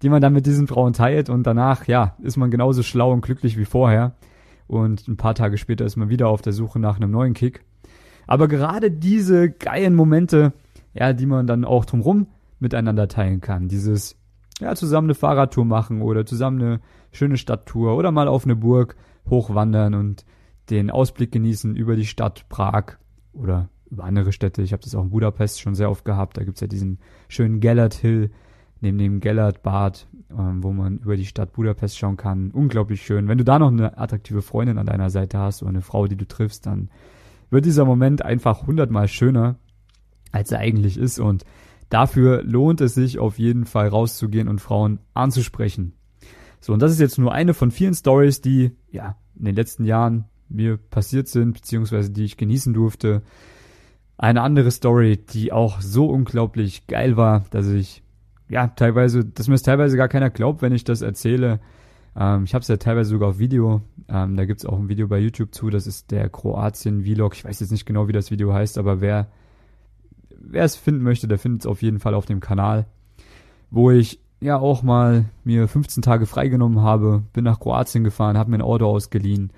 die 0.01 0.09
man 0.09 0.21
dann 0.21 0.33
mit 0.33 0.45
diesen 0.45 0.67
Frauen 0.67 0.93
teilt 0.93 1.29
und 1.29 1.43
danach, 1.43 1.87
ja, 1.87 2.15
ist 2.21 2.37
man 2.37 2.51
genauso 2.51 2.83
schlau 2.83 3.11
und 3.11 3.21
glücklich 3.21 3.57
wie 3.57 3.65
vorher. 3.65 4.15
Und 4.67 5.07
ein 5.07 5.17
paar 5.17 5.35
Tage 5.35 5.57
später 5.57 5.85
ist 5.85 5.95
man 5.95 6.09
wieder 6.09 6.27
auf 6.27 6.41
der 6.41 6.53
Suche 6.53 6.79
nach 6.79 6.97
einem 6.97 7.11
neuen 7.11 7.33
Kick. 7.33 7.63
Aber 8.27 8.47
gerade 8.47 8.91
diese 8.91 9.49
geilen 9.51 9.95
Momente, 9.95 10.53
ja, 10.93 11.13
die 11.13 11.25
man 11.25 11.47
dann 11.47 11.65
auch 11.65 11.85
drumrum 11.85 12.27
miteinander 12.59 13.07
teilen 13.07 13.41
kann. 13.41 13.67
Dieses, 13.67 14.17
ja, 14.59 14.75
zusammen 14.75 15.07
eine 15.07 15.15
Fahrradtour 15.15 15.65
machen 15.65 16.01
oder 16.01 16.25
zusammen 16.25 16.61
eine 16.61 16.79
schöne 17.11 17.37
Stadttour 17.37 17.95
oder 17.95 18.11
mal 18.11 18.27
auf 18.27 18.45
eine 18.45 18.55
Burg 18.55 18.95
hochwandern 19.29 19.93
und 19.93 20.25
den 20.69 20.89
Ausblick 20.89 21.31
genießen 21.31 21.75
über 21.75 21.95
die 21.95 22.05
Stadt 22.05 22.49
Prag 22.49 22.97
oder 23.33 23.69
über 23.91 24.03
andere 24.03 24.31
Städte. 24.31 24.61
Ich 24.61 24.73
habe 24.73 24.83
das 24.83 24.95
auch 24.95 25.03
in 25.03 25.09
Budapest 25.11 25.61
schon 25.61 25.75
sehr 25.75 25.91
oft 25.91 26.05
gehabt. 26.05 26.37
Da 26.37 26.43
gibt's 26.43 26.61
ja 26.61 26.67
diesen 26.67 26.99
schönen 27.27 27.59
Gellert 27.59 27.93
Hill 27.93 28.31
neben 28.85 28.97
dem 28.97 29.19
Gellert 29.19 29.63
Bad, 29.63 30.07
ähm, 30.31 30.63
wo 30.63 30.71
man 30.71 30.99
über 30.99 31.17
die 31.17 31.25
Stadt 31.25 31.53
Budapest 31.53 31.97
schauen 31.97 32.17
kann. 32.17 32.51
Unglaublich 32.51 33.01
schön. 33.01 33.27
Wenn 33.27 33.37
du 33.37 33.43
da 33.43 33.57
noch 33.57 33.71
eine 33.71 33.97
attraktive 33.97 34.41
Freundin 34.41 34.77
an 34.77 34.85
deiner 34.85 35.09
Seite 35.09 35.39
hast 35.39 35.61
oder 35.61 35.69
eine 35.69 35.81
Frau, 35.81 36.07
die 36.07 36.15
du 36.15 36.27
triffst, 36.27 36.65
dann 36.65 36.89
wird 37.49 37.65
dieser 37.65 37.85
Moment 37.85 38.23
einfach 38.23 38.67
hundertmal 38.67 39.07
schöner, 39.07 39.55
als 40.31 40.51
er 40.51 40.59
eigentlich 40.59 40.97
ist. 40.97 41.19
Und 41.19 41.45
dafür 41.89 42.43
lohnt 42.43 42.81
es 42.81 42.93
sich 42.93 43.19
auf 43.19 43.39
jeden 43.39 43.65
Fall 43.65 43.87
rauszugehen 43.87 44.47
und 44.47 44.61
Frauen 44.61 44.99
anzusprechen. 45.13 45.93
So, 46.59 46.73
und 46.73 46.81
das 46.81 46.91
ist 46.91 46.99
jetzt 46.99 47.17
nur 47.17 47.31
eine 47.31 47.53
von 47.53 47.71
vielen 47.71 47.93
Stories, 47.93 48.41
die 48.41 48.71
ja 48.91 49.17
in 49.37 49.45
den 49.45 49.55
letzten 49.55 49.85
Jahren 49.85 50.25
mir 50.49 50.77
passiert 50.77 51.27
sind, 51.27 51.53
beziehungsweise 51.53 52.11
die 52.11 52.23
ich 52.23 52.37
genießen 52.37 52.73
durfte. 52.73 53.23
Eine 54.17 54.41
andere 54.41 54.71
Story, 54.71 55.17
die 55.17 55.51
auch 55.51 55.81
so 55.81 56.07
unglaublich 56.07 56.87
geil 56.87 57.17
war, 57.17 57.43
dass 57.49 57.67
ich, 57.67 58.01
ja, 58.49 58.67
teilweise, 58.67 59.25
dass 59.25 59.47
mir 59.47 59.55
es 59.55 59.63
teilweise 59.63 59.97
gar 59.97 60.07
keiner 60.07 60.29
glaubt, 60.29 60.61
wenn 60.61 60.73
ich 60.73 60.83
das 60.83 61.01
erzähle. 61.01 61.59
Ähm, 62.15 62.43
ich 62.43 62.53
habe 62.53 62.61
es 62.61 62.67
ja 62.67 62.77
teilweise 62.77 63.09
sogar 63.09 63.29
auf 63.29 63.39
Video. 63.39 63.81
Ähm, 64.07 64.35
da 64.37 64.45
gibt's 64.45 64.65
auch 64.65 64.77
ein 64.77 64.89
Video 64.89 65.07
bei 65.07 65.19
YouTube 65.19 65.53
zu, 65.53 65.69
das 65.69 65.87
ist 65.87 66.11
der 66.11 66.29
Kroatien-Vlog. 66.29 67.33
Ich 67.35 67.45
weiß 67.45 67.59
jetzt 67.59 67.71
nicht 67.71 67.85
genau, 67.85 68.07
wie 68.07 68.13
das 68.13 68.31
Video 68.31 68.53
heißt, 68.53 68.77
aber 68.77 69.01
wer 69.01 69.27
wer 70.47 70.63
es 70.63 70.75
finden 70.75 71.03
möchte, 71.03 71.27
der 71.27 71.39
findet 71.39 71.61
es 71.61 71.67
auf 71.67 71.81
jeden 71.81 71.99
Fall 71.99 72.13
auf 72.13 72.25
dem 72.25 72.39
Kanal, 72.39 72.85
wo 73.71 73.91
ich 73.91 74.19
ja 74.41 74.57
auch 74.57 74.83
mal 74.83 75.25
mir 75.43 75.67
15 75.67 76.03
Tage 76.03 76.25
freigenommen 76.25 76.81
habe, 76.81 77.23
bin 77.33 77.43
nach 77.43 77.59
Kroatien 77.59 78.03
gefahren, 78.03 78.37
habe 78.37 78.51
mir 78.51 78.57
ein 78.57 78.61
Auto 78.61 78.85
ausgeliehen, 78.85 79.51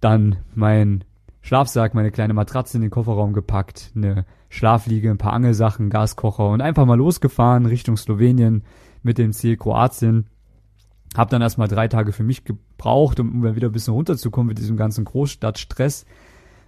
dann 0.00 0.36
mein 0.54 1.04
Schlafsack, 1.48 1.94
meine 1.94 2.10
kleine 2.10 2.34
Matratze 2.34 2.76
in 2.76 2.82
den 2.82 2.90
Kofferraum 2.90 3.32
gepackt, 3.32 3.92
eine 3.96 4.26
Schlafliege, 4.50 5.10
ein 5.10 5.16
paar 5.16 5.32
Angelsachen, 5.32 5.88
Gaskocher 5.88 6.50
und 6.50 6.60
einfach 6.60 6.84
mal 6.84 6.98
losgefahren 6.98 7.64
Richtung 7.64 7.96
Slowenien 7.96 8.64
mit 9.02 9.16
dem 9.16 9.32
Ziel 9.32 9.56
Kroatien. 9.56 10.26
Hab 11.16 11.30
dann 11.30 11.40
erstmal 11.40 11.68
drei 11.68 11.88
Tage 11.88 12.12
für 12.12 12.22
mich 12.22 12.44
gebraucht, 12.44 13.18
um 13.18 13.56
wieder 13.56 13.70
ein 13.70 13.72
bisschen 13.72 13.94
runterzukommen 13.94 14.48
mit 14.48 14.58
diesem 14.58 14.76
ganzen 14.76 15.06
Großstadtstress. 15.06 16.04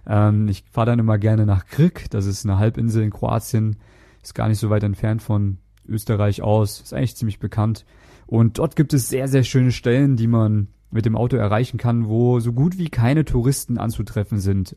Ähm, 0.07 0.47
ich 0.47 0.63
fahre 0.71 0.87
dann 0.87 0.97
immer 0.97 1.19
gerne 1.19 1.45
nach 1.45 1.67
Krik, 1.67 2.09
das 2.09 2.25
ist 2.25 2.43
eine 2.43 2.57
Halbinsel 2.57 3.03
in 3.03 3.11
Kroatien, 3.11 3.75
ist 4.23 4.33
gar 4.33 4.47
nicht 4.47 4.57
so 4.57 4.71
weit 4.71 4.81
entfernt 4.81 5.21
von 5.21 5.59
Österreich 5.87 6.41
aus, 6.41 6.81
ist 6.81 6.93
eigentlich 6.95 7.15
ziemlich 7.15 7.37
bekannt. 7.37 7.85
Und 8.25 8.57
dort 8.57 8.75
gibt 8.75 8.95
es 8.95 9.09
sehr, 9.09 9.27
sehr 9.27 9.43
schöne 9.43 9.73
Stellen, 9.73 10.15
die 10.15 10.25
man 10.25 10.69
mit 10.91 11.05
dem 11.05 11.15
Auto 11.15 11.37
erreichen 11.37 11.77
kann, 11.77 12.07
wo 12.07 12.39
so 12.39 12.53
gut 12.53 12.77
wie 12.77 12.89
keine 12.89 13.25
Touristen 13.25 13.77
anzutreffen 13.77 14.39
sind. 14.39 14.75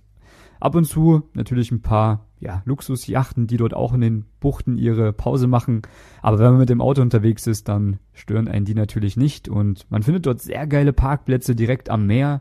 Ab 0.60 0.74
und 0.76 0.84
zu 0.84 1.24
natürlich 1.34 1.70
ein 1.72 1.82
paar 1.82 2.26
ja, 2.40 2.62
Luxusjachten, 2.64 3.46
die 3.46 3.56
dort 3.56 3.74
auch 3.74 3.92
in 3.92 4.00
den 4.00 4.24
Buchten 4.40 4.78
ihre 4.78 5.12
Pause 5.12 5.46
machen. 5.46 5.82
Aber 6.22 6.38
wenn 6.38 6.52
man 6.52 6.58
mit 6.58 6.68
dem 6.68 6.80
Auto 6.80 7.02
unterwegs 7.02 7.46
ist, 7.46 7.68
dann 7.68 7.98
stören 8.12 8.48
einen 8.48 8.64
die 8.64 8.74
natürlich 8.74 9.16
nicht. 9.16 9.48
Und 9.48 9.86
man 9.90 10.02
findet 10.02 10.26
dort 10.26 10.40
sehr 10.40 10.66
geile 10.66 10.92
Parkplätze 10.92 11.54
direkt 11.54 11.90
am 11.90 12.06
Meer, 12.06 12.40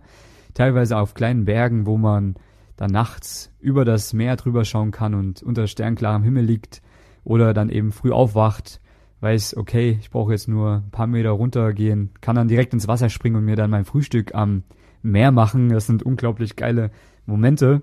teilweise 0.54 0.98
auf 0.98 1.16
kleinen 1.16 1.46
Bergen, 1.46 1.86
wo 1.86 1.98
man 1.98 2.36
dann 2.78 2.92
nachts 2.92 3.52
über 3.60 3.86
das 3.86 4.14
Meer 4.14 4.36
drüber 4.36 4.66
schauen 4.66 4.92
kann 4.92 5.14
und 5.14 5.44
unter 5.44 5.68
sternklarem 5.68 6.24
Himmel 6.24 6.46
liegt 6.46 6.82
oder 7.24 7.54
dann 7.54 7.70
eben 7.70 7.92
früh 7.92 8.12
aufwacht 8.12 8.82
weiß, 9.24 9.56
okay, 9.58 9.98
ich 10.00 10.12
brauche 10.12 10.34
jetzt 10.34 10.48
nur 10.48 10.84
ein 10.86 10.92
paar 10.92 11.08
Meter 11.08 11.32
runtergehen, 11.32 12.12
kann 12.20 12.36
dann 12.36 12.50
direkt 12.50 12.74
ins 12.74 12.88
Wasser 12.88 13.10
springen 13.10 13.38
und 13.38 13.46
mir 13.46 13.56
dann 13.56 13.70
mein 13.70 13.86
Frühstück 13.86 14.36
am 14.36 14.64
Meer 15.02 15.32
machen. 15.32 15.70
Das 15.70 15.88
sind 15.88 16.04
unglaublich 16.04 16.56
geile 16.56 16.92
Momente. 17.26 17.82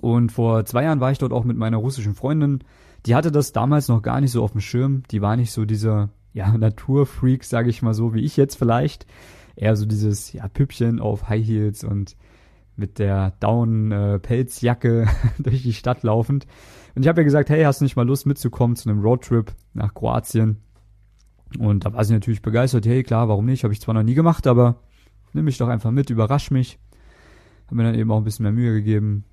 Und 0.00 0.32
vor 0.32 0.64
zwei 0.64 0.84
Jahren 0.84 1.00
war 1.00 1.10
ich 1.10 1.18
dort 1.18 1.32
auch 1.32 1.44
mit 1.44 1.56
meiner 1.56 1.76
russischen 1.76 2.14
Freundin. 2.14 2.60
Die 3.06 3.14
hatte 3.14 3.30
das 3.30 3.52
damals 3.52 3.88
noch 3.88 4.02
gar 4.02 4.20
nicht 4.20 4.30
so 4.30 4.42
auf 4.42 4.52
dem 4.52 4.60
Schirm. 4.60 5.02
Die 5.10 5.20
war 5.20 5.36
nicht 5.36 5.52
so 5.52 5.64
dieser, 5.64 6.10
ja, 6.32 6.50
Naturfreak, 6.58 7.44
sage 7.44 7.68
ich 7.68 7.82
mal 7.82 7.94
so, 7.94 8.14
wie 8.14 8.24
ich 8.24 8.36
jetzt 8.36 8.56
vielleicht. 8.56 9.06
Eher 9.56 9.76
so 9.76 9.86
dieses, 9.86 10.32
ja, 10.32 10.48
Püppchen 10.48 11.00
auf 11.00 11.28
High 11.28 11.46
Heels 11.46 11.84
und 11.84 12.16
mit 12.76 12.98
der 12.98 13.32
Down-Pelzjacke 13.40 15.02
äh, 15.02 15.06
durch 15.42 15.62
die 15.62 15.72
Stadt 15.72 16.02
laufend. 16.02 16.46
Und 16.94 17.02
ich 17.02 17.08
habe 17.08 17.20
ihr 17.20 17.24
gesagt, 17.24 17.50
hey, 17.50 17.64
hast 17.64 17.80
du 17.80 17.84
nicht 17.84 17.96
mal 17.96 18.06
Lust 18.06 18.26
mitzukommen 18.26 18.76
zu 18.76 18.88
einem 18.88 19.00
Roadtrip 19.00 19.52
nach 19.72 19.94
Kroatien? 19.94 20.58
Und 21.58 21.84
da 21.84 21.92
war 21.92 22.04
sie 22.04 22.14
natürlich 22.14 22.42
begeistert. 22.42 22.86
Hey, 22.86 23.02
klar, 23.02 23.28
warum 23.28 23.46
nicht? 23.46 23.64
Habe 23.64 23.72
ich 23.72 23.80
zwar 23.80 23.94
noch 23.94 24.02
nie 24.02 24.14
gemacht, 24.14 24.46
aber 24.46 24.76
nimm 25.32 25.44
mich 25.44 25.58
doch 25.58 25.68
einfach 25.68 25.90
mit, 25.90 26.10
überrasch 26.10 26.50
mich. 26.50 26.78
Habe 27.66 27.76
mir 27.76 27.84
dann 27.84 27.94
eben 27.94 28.10
auch 28.10 28.18
ein 28.18 28.24
bisschen 28.24 28.44
mehr 28.44 28.52
Mühe 28.52 28.72
gegeben, 28.74 29.24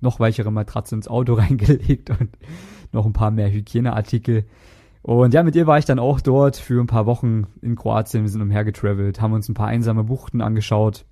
noch 0.00 0.20
weichere 0.20 0.50
Matratze 0.50 0.94
ins 0.94 1.08
Auto 1.08 1.34
reingelegt 1.34 2.10
und 2.10 2.30
noch 2.92 3.06
ein 3.06 3.12
paar 3.12 3.30
mehr 3.30 3.50
Hygieneartikel. 3.50 4.44
Und 5.02 5.32
ja, 5.32 5.42
mit 5.42 5.56
ihr 5.56 5.66
war 5.66 5.78
ich 5.78 5.84
dann 5.84 5.98
auch 5.98 6.20
dort 6.20 6.56
für 6.56 6.80
ein 6.82 6.86
paar 6.86 7.06
Wochen 7.06 7.46
in 7.62 7.76
Kroatien. 7.76 8.22
Wir 8.22 8.30
sind 8.30 8.42
umhergetravelt, 8.42 9.20
haben 9.20 9.32
uns 9.32 9.48
ein 9.48 9.54
paar 9.54 9.68
einsame 9.68 10.04
Buchten 10.04 10.40
angeschaut, 10.40 11.04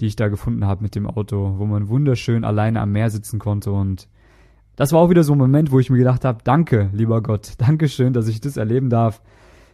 die 0.00 0.06
ich 0.06 0.16
da 0.16 0.28
gefunden 0.28 0.66
habe 0.66 0.82
mit 0.82 0.94
dem 0.94 1.06
Auto, 1.06 1.54
wo 1.58 1.66
man 1.66 1.88
wunderschön 1.88 2.44
alleine 2.44 2.80
am 2.80 2.92
Meer 2.92 3.10
sitzen 3.10 3.38
konnte 3.38 3.72
und 3.72 4.08
das 4.76 4.92
war 4.92 5.00
auch 5.00 5.10
wieder 5.10 5.24
so 5.24 5.32
ein 5.32 5.38
Moment, 5.38 5.70
wo 5.70 5.78
ich 5.78 5.90
mir 5.90 5.98
gedacht 5.98 6.24
habe, 6.24 6.38
danke, 6.44 6.90
lieber 6.92 7.22
Gott, 7.22 7.52
danke 7.58 7.88
schön, 7.88 8.12
dass 8.12 8.28
ich 8.28 8.40
das 8.40 8.56
erleben 8.56 8.90
darf. 8.90 9.22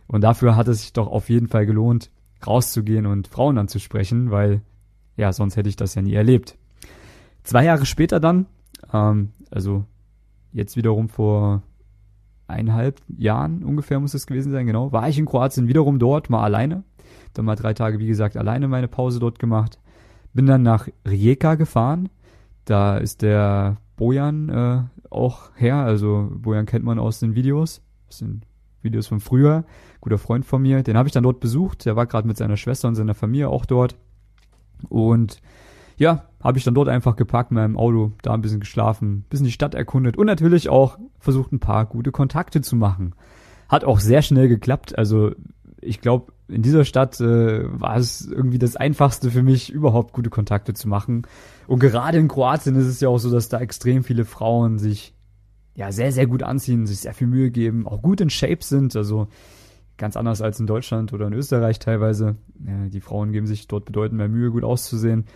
Und 0.06 0.22
dafür 0.22 0.56
hat 0.56 0.68
es 0.68 0.82
sich 0.82 0.92
doch 0.92 1.06
auf 1.06 1.28
jeden 1.30 1.48
Fall 1.48 1.66
gelohnt, 1.66 2.10
rauszugehen 2.46 3.06
und 3.06 3.28
Frauen 3.28 3.58
anzusprechen, 3.58 4.30
weil 4.30 4.62
ja, 5.16 5.32
sonst 5.32 5.56
hätte 5.56 5.68
ich 5.68 5.76
das 5.76 5.94
ja 5.94 6.02
nie 6.02 6.14
erlebt. 6.14 6.56
Zwei 7.44 7.64
Jahre 7.64 7.86
später 7.86 8.20
dann, 8.20 8.46
ähm, 8.92 9.30
also 9.50 9.84
jetzt 10.52 10.76
wiederum 10.76 11.08
vor 11.08 11.62
eineinhalb 12.48 13.00
Jahren 13.16 13.62
ungefähr 13.62 14.00
muss 14.00 14.14
es 14.14 14.26
gewesen 14.26 14.50
sein, 14.50 14.66
genau, 14.66 14.92
war 14.92 15.08
ich 15.08 15.18
in 15.18 15.26
Kroatien 15.26 15.68
wiederum 15.68 15.98
dort, 15.98 16.30
mal 16.30 16.42
alleine. 16.42 16.82
Dann 17.34 17.44
mal 17.44 17.56
drei 17.56 17.74
Tage, 17.74 17.98
wie 17.98 18.06
gesagt, 18.06 18.36
alleine 18.36 18.66
meine 18.66 18.88
Pause 18.88 19.20
dort 19.20 19.38
gemacht. 19.38 19.78
Bin 20.32 20.46
dann 20.46 20.62
nach 20.62 20.88
Rijeka 21.06 21.54
gefahren. 21.54 22.08
Da 22.64 22.98
ist 22.98 23.22
der 23.22 23.76
Bojan 23.96 24.48
äh, 24.48 24.82
auch 25.10 25.50
her. 25.54 25.76
Also 25.76 26.28
Bojan 26.32 26.66
kennt 26.66 26.84
man 26.84 26.98
aus 26.98 27.20
den 27.20 27.34
Videos, 27.34 27.82
aus 28.08 28.18
den 28.18 28.42
Videos 28.82 29.06
von 29.06 29.20
früher. 29.20 29.64
Guter 30.00 30.18
Freund 30.18 30.44
von 30.44 30.62
mir. 30.62 30.82
Den 30.82 30.96
habe 30.96 31.08
ich 31.08 31.12
dann 31.12 31.24
dort 31.24 31.40
besucht. 31.40 31.84
Der 31.84 31.96
war 31.96 32.06
gerade 32.06 32.26
mit 32.26 32.36
seiner 32.36 32.56
Schwester 32.56 32.88
und 32.88 32.94
seiner 32.94 33.14
Familie 33.14 33.48
auch 33.48 33.66
dort. 33.66 33.96
Und 34.88 35.40
ja, 35.96 36.24
habe 36.42 36.56
ich 36.56 36.64
dann 36.64 36.74
dort 36.74 36.88
einfach 36.88 37.16
geparkt 37.16 37.50
mit 37.50 37.60
meinem 37.60 37.76
Auto, 37.76 38.12
da 38.22 38.32
ein 38.32 38.40
bisschen 38.40 38.60
geschlafen, 38.60 39.26
bisschen 39.28 39.44
die 39.44 39.52
Stadt 39.52 39.74
erkundet 39.74 40.16
und 40.16 40.26
natürlich 40.26 40.70
auch 40.70 40.98
versucht, 41.18 41.52
ein 41.52 41.60
paar 41.60 41.84
gute 41.84 42.10
Kontakte 42.10 42.62
zu 42.62 42.74
machen. 42.74 43.14
Hat 43.68 43.84
auch 43.84 44.00
sehr 44.00 44.22
schnell 44.22 44.48
geklappt. 44.48 44.96
Also 44.96 45.32
ich 45.80 46.00
glaube, 46.00 46.32
in 46.50 46.62
dieser 46.62 46.84
Stadt 46.84 47.20
äh, 47.20 47.80
war 47.80 47.96
es 47.96 48.26
irgendwie 48.26 48.58
das 48.58 48.76
Einfachste 48.76 49.30
für 49.30 49.42
mich, 49.42 49.70
überhaupt 49.70 50.12
gute 50.12 50.30
Kontakte 50.30 50.74
zu 50.74 50.88
machen. 50.88 51.26
Und 51.66 51.78
gerade 51.78 52.18
in 52.18 52.28
Kroatien 52.28 52.76
ist 52.76 52.86
es 52.86 53.00
ja 53.00 53.08
auch 53.08 53.18
so, 53.18 53.30
dass 53.30 53.48
da 53.48 53.60
extrem 53.60 54.04
viele 54.04 54.24
Frauen 54.24 54.78
sich 54.78 55.14
ja 55.74 55.92
sehr, 55.92 56.12
sehr 56.12 56.26
gut 56.26 56.42
anziehen, 56.42 56.86
sich 56.86 57.00
sehr 57.00 57.14
viel 57.14 57.26
Mühe 57.26 57.50
geben, 57.50 57.86
auch 57.86 58.02
gut 58.02 58.20
in 58.20 58.30
Shape 58.30 58.62
sind. 58.62 58.96
Also 58.96 59.28
ganz 59.96 60.16
anders 60.16 60.42
als 60.42 60.58
in 60.58 60.66
Deutschland 60.66 61.12
oder 61.12 61.26
in 61.26 61.32
Österreich 61.32 61.78
teilweise. 61.78 62.36
Ja, 62.66 62.88
die 62.88 63.00
Frauen 63.00 63.32
geben 63.32 63.46
sich 63.46 63.68
dort 63.68 63.84
bedeutend 63.84 64.18
mehr 64.18 64.28
Mühe, 64.28 64.50
gut 64.50 64.64
auszusehen. 64.64 65.26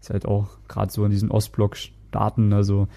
Ist 0.00 0.10
halt 0.10 0.26
auch 0.26 0.48
gerade 0.68 0.92
so 0.92 1.04
in 1.04 1.10
diesen 1.10 1.30
Ostblock-Staaten, 1.30 2.52
also 2.52 2.88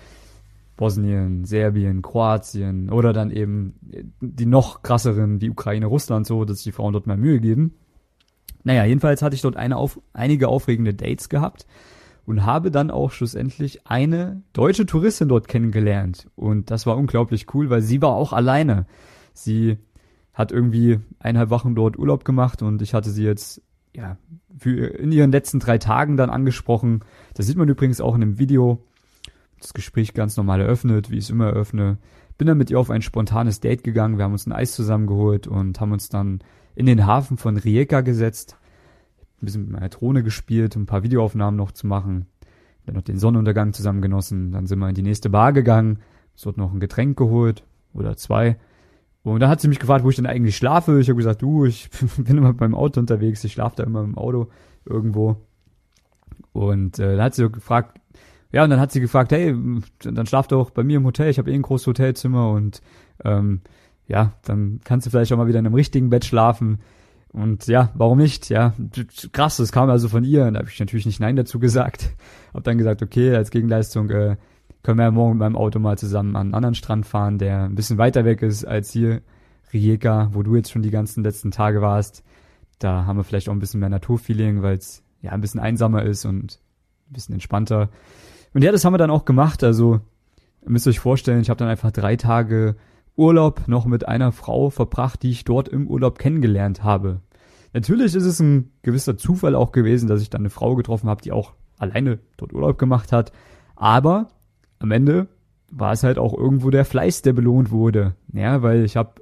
Bosnien, 0.76 1.46
Serbien, 1.46 2.02
Kroatien 2.02 2.90
oder 2.90 3.14
dann 3.14 3.32
eben 3.32 3.76
die 4.22 4.46
noch 4.46 4.82
krasseren 4.82 5.40
wie 5.42 5.50
Ukraine, 5.50 5.86
Russland 5.86 6.26
so, 6.26 6.46
dass 6.46 6.64
die 6.64 6.72
Frauen 6.72 6.94
dort 6.94 7.08
mehr 7.08 7.18
Mühe 7.18 7.40
geben. 7.40 7.76
Naja, 8.64 8.86
jedenfalls 8.86 9.22
hatte 9.22 9.36
ich 9.36 9.42
dort 9.42 9.58
eine 9.58 9.78
auf, 9.78 10.00
einige 10.14 10.48
aufregende 10.48 10.94
Dates 10.94 11.30
gehabt 11.30 11.68
und 12.26 12.46
habe 12.46 12.72
dann 12.72 12.92
auch 12.92 13.12
schlussendlich 13.12 13.86
eine 13.86 14.42
deutsche 14.54 14.86
Touristin 14.86 15.28
dort 15.28 15.48
kennengelernt. 15.48 16.30
Und 16.36 16.72
das 16.72 16.86
war 16.86 16.98
unglaublich 16.98 17.54
cool, 17.54 17.70
weil 17.70 17.82
sie 17.82 18.02
war 18.02 18.14
auch 18.14 18.34
alleine. 18.34 18.86
Sie 19.34 19.78
hat 20.34 20.52
irgendwie 20.52 21.00
eineinhalb 21.20 21.50
Wochen 21.50 21.76
dort 21.76 22.00
Urlaub 22.00 22.26
gemacht 22.26 22.62
und 22.62 22.82
ich 22.82 22.94
hatte 22.94 23.12
sie 23.12 23.24
jetzt 23.24 23.62
ja 23.96 24.18
für 24.58 24.88
in 24.88 25.12
ihren 25.12 25.32
letzten 25.32 25.60
drei 25.60 25.78
Tagen 25.78 26.18
dann 26.18 26.30
angesprochen. 26.30 27.02
Das 27.36 27.46
sieht 27.46 27.58
man 27.58 27.70
übrigens 27.70 28.02
auch 28.02 28.16
in 28.16 28.22
dem 28.22 28.40
Video. 28.40 28.84
Das 29.64 29.74
Gespräch 29.74 30.14
ganz 30.14 30.36
normal 30.36 30.60
eröffnet, 30.60 31.10
wie 31.10 31.18
ich 31.18 31.24
es 31.24 31.30
immer 31.30 31.46
eröffne. 31.46 31.98
Bin 32.38 32.48
dann 32.48 32.58
mit 32.58 32.70
ihr 32.70 32.78
auf 32.78 32.90
ein 32.90 33.02
spontanes 33.02 33.62
Date 33.62 33.82
gegangen. 33.82 34.18
Wir 34.18 34.26
haben 34.26 34.34
uns 34.34 34.46
ein 34.46 34.52
Eis 34.52 34.74
zusammengeholt 34.74 35.48
und 35.48 35.80
haben 35.80 35.94
uns 35.94 36.10
dann 36.10 36.40
in 36.76 36.86
den 36.86 37.06
Hafen 37.06 37.38
von 37.38 37.56
Rijeka 37.56 38.02
gesetzt. 38.02 38.58
Ein 39.42 39.46
bisschen 39.46 39.62
mit 39.62 39.72
meiner 39.72 39.88
Drohne 39.88 40.22
gespielt, 40.22 40.76
um 40.76 40.82
ein 40.82 40.86
paar 40.86 41.04
Videoaufnahmen 41.04 41.58
noch 41.58 41.72
zu 41.72 41.88
machen. 41.88 42.26
Dann 42.86 42.96
noch 42.96 43.04
den 43.04 43.18
Sonnenuntergang 43.18 43.72
zusammen 43.72 44.02
genossen. 44.02 44.52
Dann 44.52 44.68
sind 44.68 44.80
wir 44.80 44.90
in 44.90 44.96
die 44.96 45.02
nächste 45.02 45.30
Bar 45.30 45.54
gegangen. 45.54 46.00
Es 46.36 46.42
dort 46.42 46.58
noch 46.58 46.74
ein 46.74 46.82
Getränk 46.82 47.18
geholt 47.18 47.64
oder 47.94 48.18
zwei. 48.18 48.58
Und 49.24 49.40
dann 49.40 49.50
hat 49.50 49.62
sie 49.62 49.70
mich 49.70 49.80
gefragt, 49.80 50.04
wo 50.04 50.10
ich 50.10 50.18
denn 50.18 50.26
eigentlich 50.26 50.58
schlafe. 50.58 51.00
Ich 51.00 51.08
habe 51.08 51.16
gesagt, 51.16 51.42
du, 51.42 51.64
ich 51.64 51.90
bin 52.18 52.38
immer 52.38 52.52
beim 52.52 52.76
Auto 52.76 53.00
unterwegs, 53.00 53.46
ich 53.46 53.54
schlafe 53.54 53.78
da 53.78 53.84
immer 53.84 54.04
im 54.04 54.18
Auto 54.18 54.50
irgendwo. 54.86 55.38
Und 56.52 57.00
äh, 57.00 57.16
dann 57.16 57.26
hat 57.26 57.36
sie 57.36 57.50
gefragt, 57.50 58.02
ja, 58.54 58.64
und 58.64 58.70
dann 58.70 58.80
hat 58.80 58.92
sie 58.92 59.02
gefragt, 59.02 59.32
hey, 59.32 59.56
dann 60.04 60.26
schlaf 60.28 60.48
doch 60.48 60.70
bei 60.70 60.84
mir 60.84 60.98
im 60.98 61.06
Hotel, 61.06 61.30
ich 61.30 61.40
habe 61.40 61.52
eh 61.52 61.56
ein 61.56 61.64
großes 61.64 61.88
Hotelzimmer 61.88 62.52
und 62.52 62.82
ähm, 63.26 63.62
ja, 64.08 64.34
dann 64.44 64.80
kannst 64.84 65.08
du 65.08 65.10
vielleicht 65.10 65.34
auch 65.34 65.38
mal 65.38 65.48
wieder 65.48 65.60
in 65.60 65.66
einem 65.66 65.76
richtigen 65.76 66.10
Bett 66.10 66.24
schlafen. 66.24 66.80
Und 67.32 67.66
ja, 67.66 67.90
warum 67.96 68.20
nicht? 68.20 68.50
Ja, 68.50 68.74
krass, 69.32 69.58
das 69.58 69.72
kam 69.72 69.90
also 69.90 70.08
von 70.08 70.24
ihr. 70.24 70.46
Und 70.46 70.54
da 70.54 70.60
habe 70.60 70.70
ich 70.70 70.80
natürlich 70.80 71.08
nicht 71.08 71.20
Nein 71.20 71.36
dazu 71.36 71.58
gesagt. 71.58 72.12
Hab 72.54 72.64
dann 72.64 72.78
gesagt, 72.78 73.02
okay, 73.02 73.36
als 73.36 73.50
Gegenleistung 73.50 74.12
äh, 74.12 74.38
können 74.84 75.00
wir 75.00 75.06
ja 75.06 75.12
morgen 75.12 75.32
mit 75.32 75.40
meinem 75.40 75.56
Auto 75.56 75.80
mal 75.80 75.98
zusammen 75.98 76.36
an 76.36 76.48
einen 76.48 76.54
anderen 76.54 76.76
Strand 76.76 77.08
fahren, 77.08 77.40
der 77.40 77.64
ein 77.64 77.76
bisschen 77.76 77.98
weiter 77.98 78.24
weg 78.24 78.44
ist 78.44 78.66
als 78.66 78.92
hier 78.92 79.24
Rijeka, 79.74 80.30
wo 80.34 80.44
du 80.44 80.56
jetzt 80.56 80.72
schon 80.72 80.84
die 80.84 80.92
ganzen 80.92 81.24
letzten 81.24 81.50
Tage 81.50 81.82
warst. 81.82 82.24
Da 82.78 83.06
haben 83.06 83.18
wir 83.18 83.24
vielleicht 83.24 83.50
auch 83.50 83.54
ein 83.54 83.60
bisschen 83.60 83.80
mehr 83.80 83.90
Naturfeeling, 83.90 84.62
weil 84.62 84.78
es 84.78 85.02
ja 85.22 85.32
ein 85.32 85.42
bisschen 85.42 85.60
einsamer 85.60 86.04
ist 86.04 86.26
und 86.26 86.60
ein 87.10 87.14
bisschen 87.14 87.34
entspannter. 87.34 87.90
Und 88.54 88.64
ja, 88.64 88.72
das 88.72 88.86
haben 88.86 88.94
wir 88.94 88.98
dann 88.98 89.12
auch 89.12 89.26
gemacht. 89.26 89.64
Also 89.64 90.02
ihr 90.64 90.72
müsst 90.72 90.88
euch 90.88 91.00
vorstellen, 91.00 91.42
ich 91.42 91.50
habe 91.50 91.58
dann 91.58 91.70
einfach 91.70 91.92
drei 91.92 92.16
Tage 92.16 92.76
Urlaub 93.16 93.68
noch 93.68 93.86
mit 93.86 94.08
einer 94.08 94.32
Frau 94.32 94.70
verbracht, 94.70 95.24
die 95.24 95.32
ich 95.32 95.44
dort 95.44 95.68
im 95.68 95.88
Urlaub 95.88 96.18
kennengelernt 96.18 96.84
habe. 96.84 97.22
Natürlich 97.74 98.16
ist 98.16 98.26
es 98.26 98.40
ein 98.40 98.72
gewisser 98.82 99.18
Zufall 99.18 99.56
auch 99.56 99.72
gewesen, 99.72 100.08
dass 100.08 100.22
ich 100.22 100.30
dann 100.30 100.42
eine 100.42 100.50
Frau 100.50 100.76
getroffen 100.76 101.10
habe, 101.10 101.22
die 101.22 101.32
auch 101.32 101.54
alleine 101.78 102.20
dort 102.38 102.54
Urlaub 102.54 102.78
gemacht 102.78 103.12
hat. 103.12 103.32
Aber 103.76 104.30
am 104.80 104.92
Ende 104.92 105.28
war 105.72 105.92
es 105.92 106.04
halt 106.04 106.20
auch 106.20 106.38
irgendwo 106.38 106.70
der 106.70 106.86
Fleiß, 106.86 107.24
der 107.24 107.34
belohnt 107.34 107.72
wurde. 107.72 108.16
Ja, 108.32 108.62
weil 108.62 108.84
ich 108.84 108.96
habe 108.96 109.22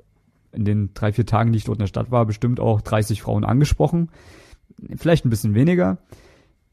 in 0.52 0.66
den 0.66 0.94
drei, 0.94 1.14
vier 1.14 1.26
Tagen, 1.26 1.54
die 1.54 1.58
ich 1.58 1.64
dort 1.64 1.78
in 1.78 1.84
der 1.84 1.88
Stadt 1.88 2.12
war, 2.12 2.26
bestimmt 2.26 2.60
auch 2.60 2.82
30 2.82 3.22
Frauen 3.22 3.46
angesprochen. 3.46 4.10
Vielleicht 4.98 5.26
ein 5.26 5.30
bisschen 5.30 5.54
weniger. 5.54 6.00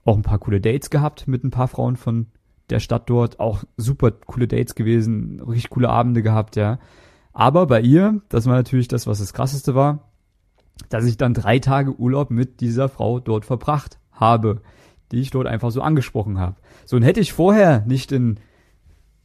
Auch 0.04 0.16
ein 0.16 0.22
paar 0.22 0.38
coole 0.38 0.60
Dates 0.60 0.90
gehabt 0.90 1.28
mit 1.28 1.44
ein 1.44 1.50
paar 1.50 1.68
Frauen 1.68 1.96
von 1.96 2.26
der 2.70 2.80
Stadt 2.80 3.08
dort. 3.10 3.40
Auch 3.40 3.64
super 3.76 4.10
coole 4.10 4.48
Dates 4.48 4.74
gewesen, 4.74 5.40
richtig 5.40 5.70
coole 5.70 5.88
Abende 5.88 6.22
gehabt, 6.22 6.56
ja. 6.56 6.78
Aber 7.32 7.66
bei 7.66 7.80
ihr, 7.80 8.20
das 8.28 8.46
war 8.46 8.54
natürlich 8.54 8.88
das, 8.88 9.06
was 9.06 9.18
das 9.18 9.32
krasseste 9.32 9.74
war, 9.74 10.10
dass 10.88 11.04
ich 11.04 11.16
dann 11.16 11.34
drei 11.34 11.58
Tage 11.58 11.94
Urlaub 11.98 12.30
mit 12.30 12.60
dieser 12.60 12.88
Frau 12.88 13.20
dort 13.20 13.44
verbracht 13.44 13.98
habe, 14.12 14.62
die 15.12 15.20
ich 15.20 15.30
dort 15.30 15.46
einfach 15.46 15.70
so 15.70 15.82
angesprochen 15.82 16.38
habe. 16.38 16.56
So, 16.84 16.96
und 16.96 17.02
hätte 17.02 17.20
ich 17.20 17.32
vorher 17.32 17.84
nicht 17.86 18.12
in 18.12 18.38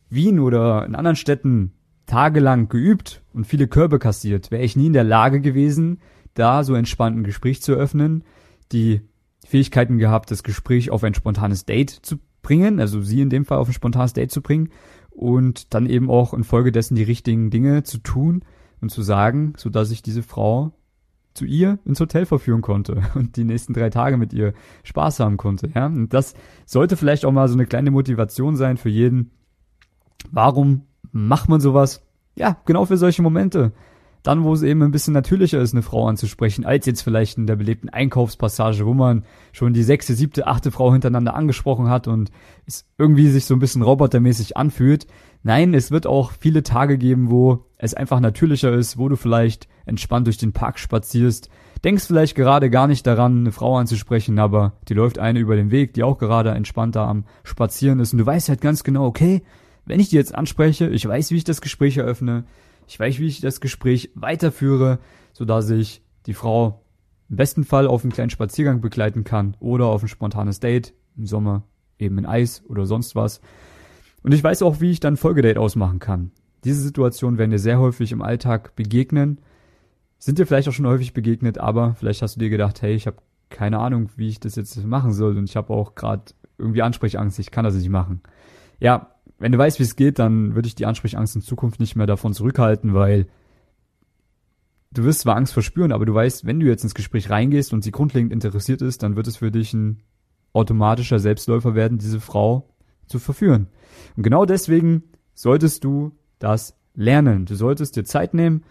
Wien 0.10 0.40
oder 0.40 0.86
in 0.86 0.96
anderen 0.96 1.16
Städten 1.16 1.74
tagelang 2.06 2.70
geübt 2.70 3.24
und 3.34 3.46
viele 3.46 3.68
Körbe 3.68 4.00
kassiert, 4.00 4.52
wäre 4.52 4.64
ich 4.64 4.76
nie 4.76 4.88
in 4.88 4.94
der 4.94 5.04
Lage 5.04 5.42
gewesen, 5.42 6.00
da 6.34 6.64
so 6.64 6.76
entspannt 6.76 7.18
ein 7.18 7.24
Gespräch 7.24 7.62
zu 7.62 7.74
öffnen, 7.74 8.24
die 8.72 9.02
Fähigkeiten 9.46 9.98
gehabt, 9.98 10.32
das 10.32 10.44
Gespräch 10.44 10.92
auf 10.92 11.04
ein 11.04 11.14
spontanes 11.14 11.66
Date 11.66 11.90
zu 11.90 12.18
bringen, 12.44 12.80
also 12.80 13.02
sie 13.02 13.22
in 13.22 13.32
dem 13.32 13.46
Fall 13.46 13.58
auf 13.58 13.68
ein 13.68 13.74
spontanes 13.74 14.14
Date 14.14 14.32
zu 14.32 14.42
bringen 14.42 14.70
und 15.10 15.74
dann 15.74 15.88
eben 15.88 16.10
auch 16.12 16.34
infolgedessen 16.34 16.96
die 16.96 17.04
richtigen 17.04 17.50
Dinge 17.50 17.82
zu 17.82 17.98
tun 17.98 18.44
und 18.82 18.92
zu 18.92 19.02
sagen, 19.02 19.54
so 19.58 19.72
dass 19.72 19.90
ich 19.90 20.04
diese 20.04 20.22
Frau 20.22 20.74
zu 21.34 21.46
ihr 21.46 21.80
ins 21.84 22.00
Hotel 22.00 22.28
verführen 22.28 22.62
konnte 22.62 23.02
und 23.16 23.38
die 23.38 23.44
nächsten 23.44 23.74
drei 23.74 23.90
Tage 23.90 24.18
mit 24.18 24.34
ihr 24.34 24.54
Spaß 24.84 25.20
haben 25.20 25.38
konnte. 25.38 25.72
Ja, 25.74 25.88
und 25.88 26.14
das 26.14 26.36
sollte 26.68 26.96
vielleicht 26.96 27.26
auch 27.26 27.32
mal 27.32 27.48
so 27.48 27.56
eine 27.56 27.66
kleine 27.66 27.90
Motivation 27.90 28.56
sein 28.56 28.78
für 28.78 28.90
jeden, 28.90 29.32
Warum 30.32 30.84
macht 31.12 31.50
man 31.50 31.62
sowas? 31.62 32.04
Ja, 32.36 32.58
genau 32.66 32.86
für 32.86 32.98
solche 32.98 33.22
Momente. 33.22 33.74
Dann, 34.24 34.44
wo 34.44 34.54
es 34.54 34.62
eben 34.62 34.82
ein 34.82 34.92
bisschen 34.92 35.14
natürlicher 35.14 35.60
ist, 35.60 35.74
eine 35.74 35.82
Frau 35.82 36.08
anzusprechen, 36.08 36.66
als 36.66 36.86
jetzt 36.86 37.02
vielleicht 37.02 37.38
in 37.38 37.46
der 37.46 37.58
belebten 37.58 37.90
Einkaufspassage, 37.90 38.86
wo 38.86 38.94
man 38.94 39.26
schon 39.52 39.74
die 39.74 39.84
sechste, 39.84 40.14
siebte, 40.14 40.48
achte 40.48 40.72
Frau 40.72 40.94
hintereinander 40.94 41.36
angesprochen 41.36 41.90
hat 41.90 42.08
und 42.08 42.32
es 42.66 42.86
irgendwie 42.98 43.30
sich 43.30 43.46
so 43.46 43.54
ein 43.54 43.60
bisschen 43.60 43.82
robotermäßig 43.82 44.56
anfühlt. 44.56 45.08
Nein, 45.44 45.74
es 45.74 45.92
wird 45.92 46.08
auch 46.08 46.32
viele 46.40 46.64
Tage 46.64 46.98
geben, 46.98 47.30
wo 47.30 47.66
es 47.78 47.94
einfach 47.94 48.22
natürlicher 48.22 48.72
ist, 48.72 48.98
wo 48.98 49.10
du 49.10 49.18
vielleicht 49.18 49.68
entspannt 49.86 50.26
durch 50.28 50.38
den 50.38 50.54
Park 50.54 50.80
spazierst, 50.80 51.50
denkst 51.84 52.06
vielleicht 52.06 52.36
gerade 52.36 52.70
gar 52.70 52.88
nicht 52.88 53.06
daran, 53.06 53.40
eine 53.40 53.52
Frau 53.52 53.78
anzusprechen, 53.78 54.40
aber 54.40 54.72
die 54.88 54.94
läuft 54.94 55.20
eine 55.20 55.40
über 55.40 55.58
den 55.58 55.70
Weg, 55.70 55.94
die 55.94 56.04
auch 56.04 56.18
gerade 56.18 56.52
entspannt 56.52 56.96
da 56.96 57.10
am 57.10 57.26
Spazieren 57.44 58.00
ist 58.00 58.14
und 58.14 58.20
du 58.20 58.26
weißt 58.26 58.48
halt 58.48 58.62
ganz 58.62 58.86
genau, 58.86 59.06
okay, 59.06 59.44
wenn 59.86 60.00
ich 60.00 60.10
die 60.10 60.16
jetzt 60.16 60.34
anspreche, 60.34 60.88
ich 60.88 61.06
weiß, 61.06 61.32
wie 61.32 61.36
ich 61.36 61.44
das 61.44 61.60
Gespräch 61.60 61.98
eröffne, 61.98 62.46
ich 62.88 63.00
weiß, 63.00 63.20
wie 63.20 63.28
ich 63.28 63.42
das 63.42 63.62
Gespräch 63.62 64.12
weiterführe, 64.16 65.00
so 65.34 65.46
dass 65.46 65.70
ich 65.70 66.02
die 66.26 66.34
Frau 66.34 66.84
im 67.30 67.38
besten 67.38 67.64
Fall 67.64 67.88
auf 67.88 68.04
einen 68.04 68.14
kleinen 68.14 68.30
Spaziergang 68.30 68.82
begleiten 68.82 69.24
kann 69.24 69.56
oder 69.60 69.88
auf 69.88 70.04
ein 70.04 70.08
spontanes 70.08 70.60
Date 70.60 70.94
im 71.18 71.26
Sommer 71.26 71.64
eben 72.00 72.18
in 72.18 72.26
Eis 72.26 72.64
oder 72.68 72.86
sonst 72.86 73.16
was. 73.16 73.42
Und 74.24 74.34
ich 74.34 74.44
weiß 74.44 74.62
auch, 74.62 74.82
wie 74.82 74.92
ich 74.92 75.00
dann 75.00 75.18
Folgedate 75.18 75.60
ausmachen 75.60 76.00
kann. 76.00 76.32
Diese 76.64 76.82
Situationen 76.82 77.38
werden 77.38 77.52
dir 77.52 77.60
sehr 77.60 77.80
häufig 77.80 78.12
im 78.12 78.22
Alltag 78.22 78.76
begegnen. 78.76 79.40
Sind 80.18 80.40
dir 80.40 80.46
vielleicht 80.46 80.70
auch 80.70 80.74
schon 80.74 80.88
häufig 80.88 81.14
begegnet, 81.14 81.58
aber 81.58 81.96
vielleicht 81.96 82.22
hast 82.22 82.36
du 82.36 82.40
dir 82.40 82.50
gedacht, 82.50 82.82
hey, 82.82 82.94
ich 82.94 83.08
habe 83.08 83.18
keine 83.50 83.80
Ahnung, 83.80 84.10
wie 84.16 84.30
ich 84.30 84.40
das 84.40 84.56
jetzt 84.56 84.84
machen 84.84 85.14
soll 85.14 85.38
und 85.38 85.50
ich 85.50 85.56
habe 85.56 85.74
auch 85.74 85.96
gerade 85.96 86.24
irgendwie 86.58 86.82
Ansprechangst, 86.82 87.40
ich 87.40 87.52
kann 87.52 87.66
das 87.66 87.76
nicht 87.76 87.90
machen. 87.90 88.22
Ja, 88.80 89.13
wenn 89.44 89.52
du 89.52 89.58
weißt, 89.58 89.78
wie 89.78 89.84
es 89.84 89.98
geht, 89.98 90.20
dann 90.20 90.56
würde 90.56 90.70
ich 90.70 90.76
die 90.76 90.86
Ansprechangst 90.86 91.36
in 91.36 91.42
Zukunft 91.42 91.82
nicht 91.82 91.98
mehr 91.98 92.08
davon 92.08 92.34
zurückhalten, 92.34 92.94
weil 92.94 93.28
du 94.92 95.04
wirst 95.04 95.20
zwar 95.20 95.36
Angst 95.36 95.52
verspüren, 95.52 95.92
aber 95.92 96.06
du 96.06 96.14
weißt, 96.14 96.46
wenn 96.46 96.62
du 96.62 96.66
jetzt 96.66 96.86
ins 96.86 96.96
Gespräch 96.96 97.30
reingehst 97.30 97.74
und 97.74 97.84
sie 97.84 97.92
grundlegend 97.92 98.32
interessiert 98.32 98.82
ist, 98.82 99.04
dann 99.04 99.18
wird 99.18 99.28
es 99.28 99.36
für 99.36 99.52
dich 99.52 99.74
ein 99.74 100.02
automatischer 100.54 101.20
Selbstläufer 101.20 101.76
werden, 101.76 101.98
diese 101.98 102.22
Frau 102.22 102.70
zu 103.06 103.20
verführen. 103.20 103.68
Und 104.16 104.24
genau 104.24 104.46
deswegen 104.46 105.04
solltest 105.34 105.84
du 105.84 106.14
das 106.40 106.78
lernen. 106.94 107.46
Du 107.46 107.56
solltest 107.56 107.98
dir 107.98 108.06
Zeit 108.06 108.34
nehmen, 108.34 108.64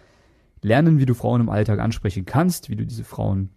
lernen, 0.62 0.98
wie 0.98 1.04
du 1.04 1.12
Frauen 1.12 1.42
im 1.42 1.50
Alltag 1.50 1.80
ansprechen 1.80 2.24
kannst, 2.24 2.70
wie 2.70 2.76
du 2.76 2.86
diese 2.86 3.04
Frauen 3.04 3.50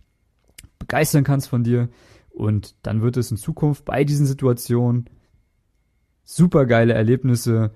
begeistern 0.80 1.24
kannst 1.24 1.48
von 1.48 1.64
dir. 1.64 1.88
Und 2.32 2.76
dann 2.82 3.02
wird 3.02 3.16
es 3.16 3.32
in 3.32 3.38
Zukunft 3.38 3.86
bei 3.86 4.04
diesen 4.04 4.26
Situationen 4.26 5.06
super 6.26 6.66
geile 6.66 6.94
Erlebnisse 6.94 7.72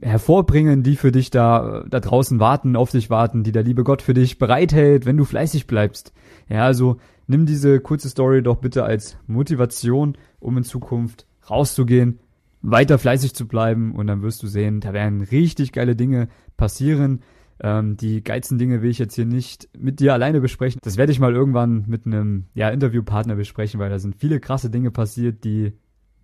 hervorbringen, 0.00 0.82
die 0.82 0.96
für 0.96 1.12
dich 1.12 1.30
da, 1.30 1.84
da 1.88 2.00
draußen 2.00 2.40
warten, 2.40 2.76
auf 2.76 2.90
dich 2.90 3.10
warten, 3.10 3.42
die 3.42 3.52
der 3.52 3.62
liebe 3.62 3.84
Gott 3.84 4.02
für 4.02 4.14
dich 4.14 4.38
bereithält, 4.38 5.04
wenn 5.04 5.16
du 5.16 5.24
fleißig 5.24 5.66
bleibst. 5.66 6.12
Ja, 6.48 6.64
also 6.64 6.96
nimm 7.26 7.46
diese 7.46 7.80
kurze 7.80 8.08
Story 8.08 8.42
doch 8.42 8.56
bitte 8.56 8.84
als 8.84 9.18
Motivation, 9.26 10.16
um 10.38 10.56
in 10.56 10.64
Zukunft 10.64 11.26
rauszugehen, 11.50 12.18
weiter 12.62 12.98
fleißig 12.98 13.34
zu 13.34 13.46
bleiben 13.46 13.94
und 13.94 14.06
dann 14.06 14.22
wirst 14.22 14.42
du 14.42 14.46
sehen, 14.46 14.80
da 14.80 14.92
werden 14.92 15.22
richtig 15.22 15.72
geile 15.72 15.96
Dinge 15.96 16.28
passieren. 16.56 17.20
Ähm, 17.62 17.96
die 17.96 18.22
geilsten 18.22 18.58
Dinge 18.58 18.80
will 18.80 18.90
ich 18.90 18.98
jetzt 18.98 19.14
hier 19.14 19.26
nicht 19.26 19.68
mit 19.78 20.00
dir 20.00 20.14
alleine 20.14 20.40
besprechen. 20.40 20.80
Das 20.82 20.96
werde 20.96 21.12
ich 21.12 21.20
mal 21.20 21.34
irgendwann 21.34 21.84
mit 21.88 22.06
einem 22.06 22.46
ja, 22.54 22.70
Interviewpartner 22.70 23.36
besprechen, 23.36 23.80
weil 23.80 23.90
da 23.90 23.98
sind 23.98 24.16
viele 24.16 24.40
krasse 24.40 24.70
Dinge 24.70 24.90
passiert, 24.90 25.44
die 25.44 25.72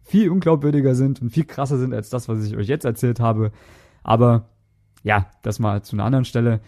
viel 0.07 0.31
unglaubwürdiger 0.31 0.95
sind 0.95 1.21
und 1.21 1.31
viel 1.31 1.45
krasser 1.45 1.79
sind 1.79 1.93
als 1.93 2.09
das, 2.09 2.29
was 2.29 2.45
ich 2.45 2.57
euch 2.57 2.69
jetzt 2.69 2.85
erzählt 2.85 3.21
habe. 3.21 3.51
Aber 4.03 4.49
ja, 5.03 5.27
das 5.43 5.59
mal 5.59 5.83
zu 5.83 5.97
einer 5.97 6.05
anderen 6.05 6.25
Stelle. 6.25 6.61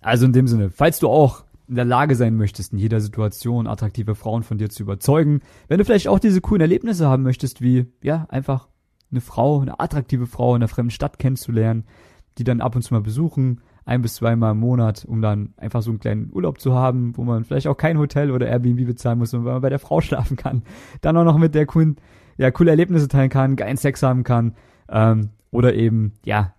Also 0.00 0.26
in 0.26 0.32
dem 0.32 0.48
Sinne, 0.48 0.70
falls 0.70 0.98
du 0.98 1.08
auch 1.08 1.44
in 1.68 1.74
der 1.74 1.84
Lage 1.84 2.14
sein 2.14 2.36
möchtest, 2.36 2.72
in 2.72 2.78
jeder 2.78 3.00
Situation 3.00 3.66
attraktive 3.66 4.14
Frauen 4.14 4.42
von 4.42 4.56
dir 4.58 4.70
zu 4.70 4.82
überzeugen, 4.82 5.40
wenn 5.68 5.78
du 5.78 5.84
vielleicht 5.84 6.08
auch 6.08 6.18
diese 6.18 6.40
coolen 6.40 6.60
Erlebnisse 6.60 7.06
haben 7.06 7.22
möchtest, 7.22 7.60
wie, 7.60 7.86
ja, 8.02 8.26
einfach 8.30 8.68
eine 9.10 9.20
Frau, 9.20 9.60
eine 9.60 9.78
attraktive 9.78 10.26
Frau 10.26 10.54
in 10.54 10.62
einer 10.62 10.68
fremden 10.68 10.90
Stadt 10.90 11.18
kennenzulernen, 11.18 11.84
die 12.38 12.44
dann 12.44 12.60
ab 12.60 12.76
und 12.76 12.82
zu 12.82 12.94
mal 12.94 13.00
besuchen, 13.00 13.60
ein 13.84 14.02
bis 14.02 14.16
zweimal 14.16 14.52
im 14.52 14.60
Monat, 14.60 15.04
um 15.06 15.22
dann 15.22 15.54
einfach 15.56 15.82
so 15.82 15.90
einen 15.90 16.00
kleinen 16.00 16.30
Urlaub 16.32 16.60
zu 16.60 16.74
haben, 16.74 17.16
wo 17.16 17.24
man 17.24 17.44
vielleicht 17.44 17.68
auch 17.68 17.76
kein 17.76 17.98
Hotel 17.98 18.30
oder 18.30 18.46
Airbnb 18.46 18.86
bezahlen 18.86 19.18
muss 19.18 19.32
und 19.32 19.44
weil 19.44 19.54
man 19.54 19.62
bei 19.62 19.70
der 19.70 19.78
Frau 19.78 20.00
schlafen 20.00 20.36
kann. 20.36 20.62
Dann 21.02 21.16
auch 21.16 21.24
noch 21.24 21.38
mit 21.38 21.54
der 21.54 21.66
coolen 21.66 21.96
ja, 22.38 22.50
coole 22.50 22.70
Erlebnisse 22.70 23.08
teilen 23.08 23.30
kann, 23.30 23.56
geilen 23.56 23.76
Sex 23.76 24.02
haben 24.02 24.24
kann, 24.24 24.54
ähm, 24.88 25.30
oder 25.50 25.74
eben, 25.74 26.12
ja, 26.24 26.54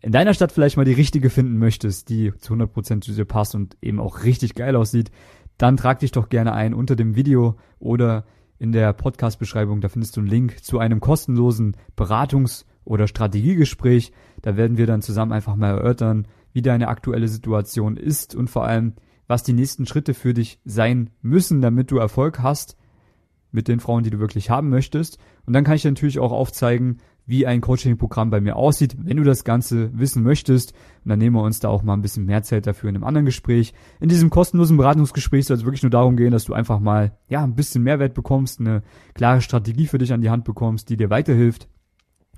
in 0.00 0.12
deiner 0.12 0.34
Stadt 0.34 0.52
vielleicht 0.52 0.76
mal 0.76 0.84
die 0.84 0.92
richtige 0.92 1.30
finden 1.30 1.58
möchtest, 1.58 2.08
die 2.08 2.32
zu 2.38 2.54
100% 2.54 3.00
zu 3.00 3.12
dir 3.12 3.24
passt 3.24 3.54
und 3.54 3.76
eben 3.82 3.98
auch 3.98 4.22
richtig 4.22 4.54
geil 4.54 4.76
aussieht, 4.76 5.10
dann 5.56 5.76
trag 5.76 5.98
dich 5.98 6.12
doch 6.12 6.28
gerne 6.28 6.52
ein 6.52 6.72
unter 6.72 6.94
dem 6.94 7.16
Video 7.16 7.56
oder 7.80 8.24
in 8.58 8.72
der 8.72 8.92
Podcast-Beschreibung. 8.92 9.80
Da 9.80 9.88
findest 9.88 10.16
du 10.16 10.20
einen 10.20 10.28
Link 10.28 10.64
zu 10.64 10.78
einem 10.78 11.00
kostenlosen 11.00 11.76
Beratungs- 11.96 12.64
oder 12.84 13.08
Strategiegespräch. 13.08 14.12
Da 14.42 14.56
werden 14.56 14.78
wir 14.78 14.86
dann 14.86 15.02
zusammen 15.02 15.32
einfach 15.32 15.56
mal 15.56 15.70
erörtern, 15.70 16.28
wie 16.52 16.62
deine 16.62 16.88
aktuelle 16.88 17.28
Situation 17.28 17.96
ist 17.96 18.34
und 18.34 18.48
vor 18.48 18.64
allem, 18.64 18.94
was 19.26 19.42
die 19.42 19.52
nächsten 19.52 19.84
Schritte 19.86 20.14
für 20.14 20.32
dich 20.32 20.60
sein 20.64 21.10
müssen, 21.22 21.60
damit 21.60 21.90
du 21.90 21.98
Erfolg 21.98 22.40
hast 22.40 22.77
mit 23.50 23.68
den 23.68 23.80
Frauen, 23.80 24.04
die 24.04 24.10
du 24.10 24.18
wirklich 24.18 24.50
haben 24.50 24.68
möchtest. 24.68 25.18
Und 25.46 25.52
dann 25.52 25.64
kann 25.64 25.74
ich 25.74 25.82
dir 25.82 25.90
natürlich 25.90 26.18
auch 26.18 26.32
aufzeigen, 26.32 26.98
wie 27.28 27.46
ein 27.46 27.60
Coaching-Programm 27.60 28.30
bei 28.30 28.40
mir 28.40 28.56
aussieht, 28.56 28.96
wenn 28.98 29.18
du 29.18 29.22
das 29.22 29.44
Ganze 29.44 29.90
wissen 29.98 30.22
möchtest. 30.22 30.72
Und 31.04 31.10
dann 31.10 31.18
nehmen 31.18 31.36
wir 31.36 31.42
uns 31.42 31.60
da 31.60 31.68
auch 31.68 31.82
mal 31.82 31.92
ein 31.92 32.00
bisschen 32.00 32.24
mehr 32.24 32.42
Zeit 32.42 32.66
dafür 32.66 32.88
in 32.88 32.96
einem 32.96 33.04
anderen 33.04 33.26
Gespräch. 33.26 33.74
In 34.00 34.08
diesem 34.08 34.30
kostenlosen 34.30 34.78
Beratungsgespräch 34.78 35.46
soll 35.46 35.58
es 35.58 35.64
wirklich 35.64 35.82
nur 35.82 35.90
darum 35.90 36.16
gehen, 36.16 36.30
dass 36.30 36.44
du 36.44 36.54
einfach 36.54 36.80
mal, 36.80 37.18
ja, 37.28 37.44
ein 37.44 37.54
bisschen 37.54 37.82
Mehrwert 37.82 38.14
bekommst, 38.14 38.60
eine 38.60 38.82
klare 39.12 39.42
Strategie 39.42 39.86
für 39.86 39.98
dich 39.98 40.14
an 40.14 40.22
die 40.22 40.30
Hand 40.30 40.44
bekommst, 40.44 40.88
die 40.88 40.96
dir 40.96 41.10
weiterhilft. 41.10 41.68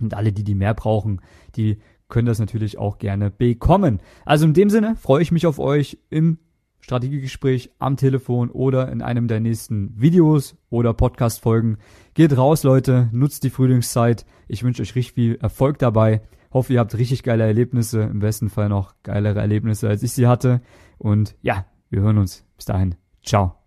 Und 0.00 0.14
alle, 0.14 0.32
die 0.32 0.44
die 0.44 0.56
mehr 0.56 0.74
brauchen, 0.74 1.20
die 1.54 1.78
können 2.08 2.26
das 2.26 2.40
natürlich 2.40 2.76
auch 2.76 2.98
gerne 2.98 3.30
bekommen. 3.30 4.00
Also 4.24 4.44
in 4.44 4.54
dem 4.54 4.70
Sinne 4.70 4.96
freue 4.96 5.22
ich 5.22 5.30
mich 5.30 5.46
auf 5.46 5.60
euch 5.60 5.98
im 6.10 6.38
Strategiegespräch 6.80 7.70
am 7.78 7.96
Telefon 7.96 8.50
oder 8.50 8.90
in 8.90 9.02
einem 9.02 9.28
der 9.28 9.40
nächsten 9.40 9.92
Videos 10.00 10.56
oder 10.70 10.94
Podcast-Folgen. 10.94 11.78
Geht 12.14 12.36
raus, 12.36 12.62
Leute, 12.62 13.08
nutzt 13.12 13.44
die 13.44 13.50
Frühlingszeit. 13.50 14.26
Ich 14.48 14.62
wünsche 14.62 14.82
euch 14.82 14.94
richtig 14.94 15.14
viel 15.14 15.36
Erfolg 15.36 15.78
dabei. 15.78 16.22
Hoffe, 16.52 16.72
ihr 16.72 16.80
habt 16.80 16.96
richtig 16.96 17.22
geile 17.22 17.44
Erlebnisse, 17.44 18.02
im 18.02 18.18
besten 18.18 18.48
Fall 18.48 18.68
noch 18.68 18.94
geilere 19.02 19.40
Erlebnisse, 19.40 19.88
als 19.88 20.02
ich 20.02 20.12
sie 20.12 20.26
hatte. 20.26 20.60
Und 20.98 21.36
ja, 21.42 21.66
wir 21.90 22.00
hören 22.00 22.18
uns. 22.18 22.44
Bis 22.56 22.64
dahin. 22.64 22.96
Ciao. 23.22 23.59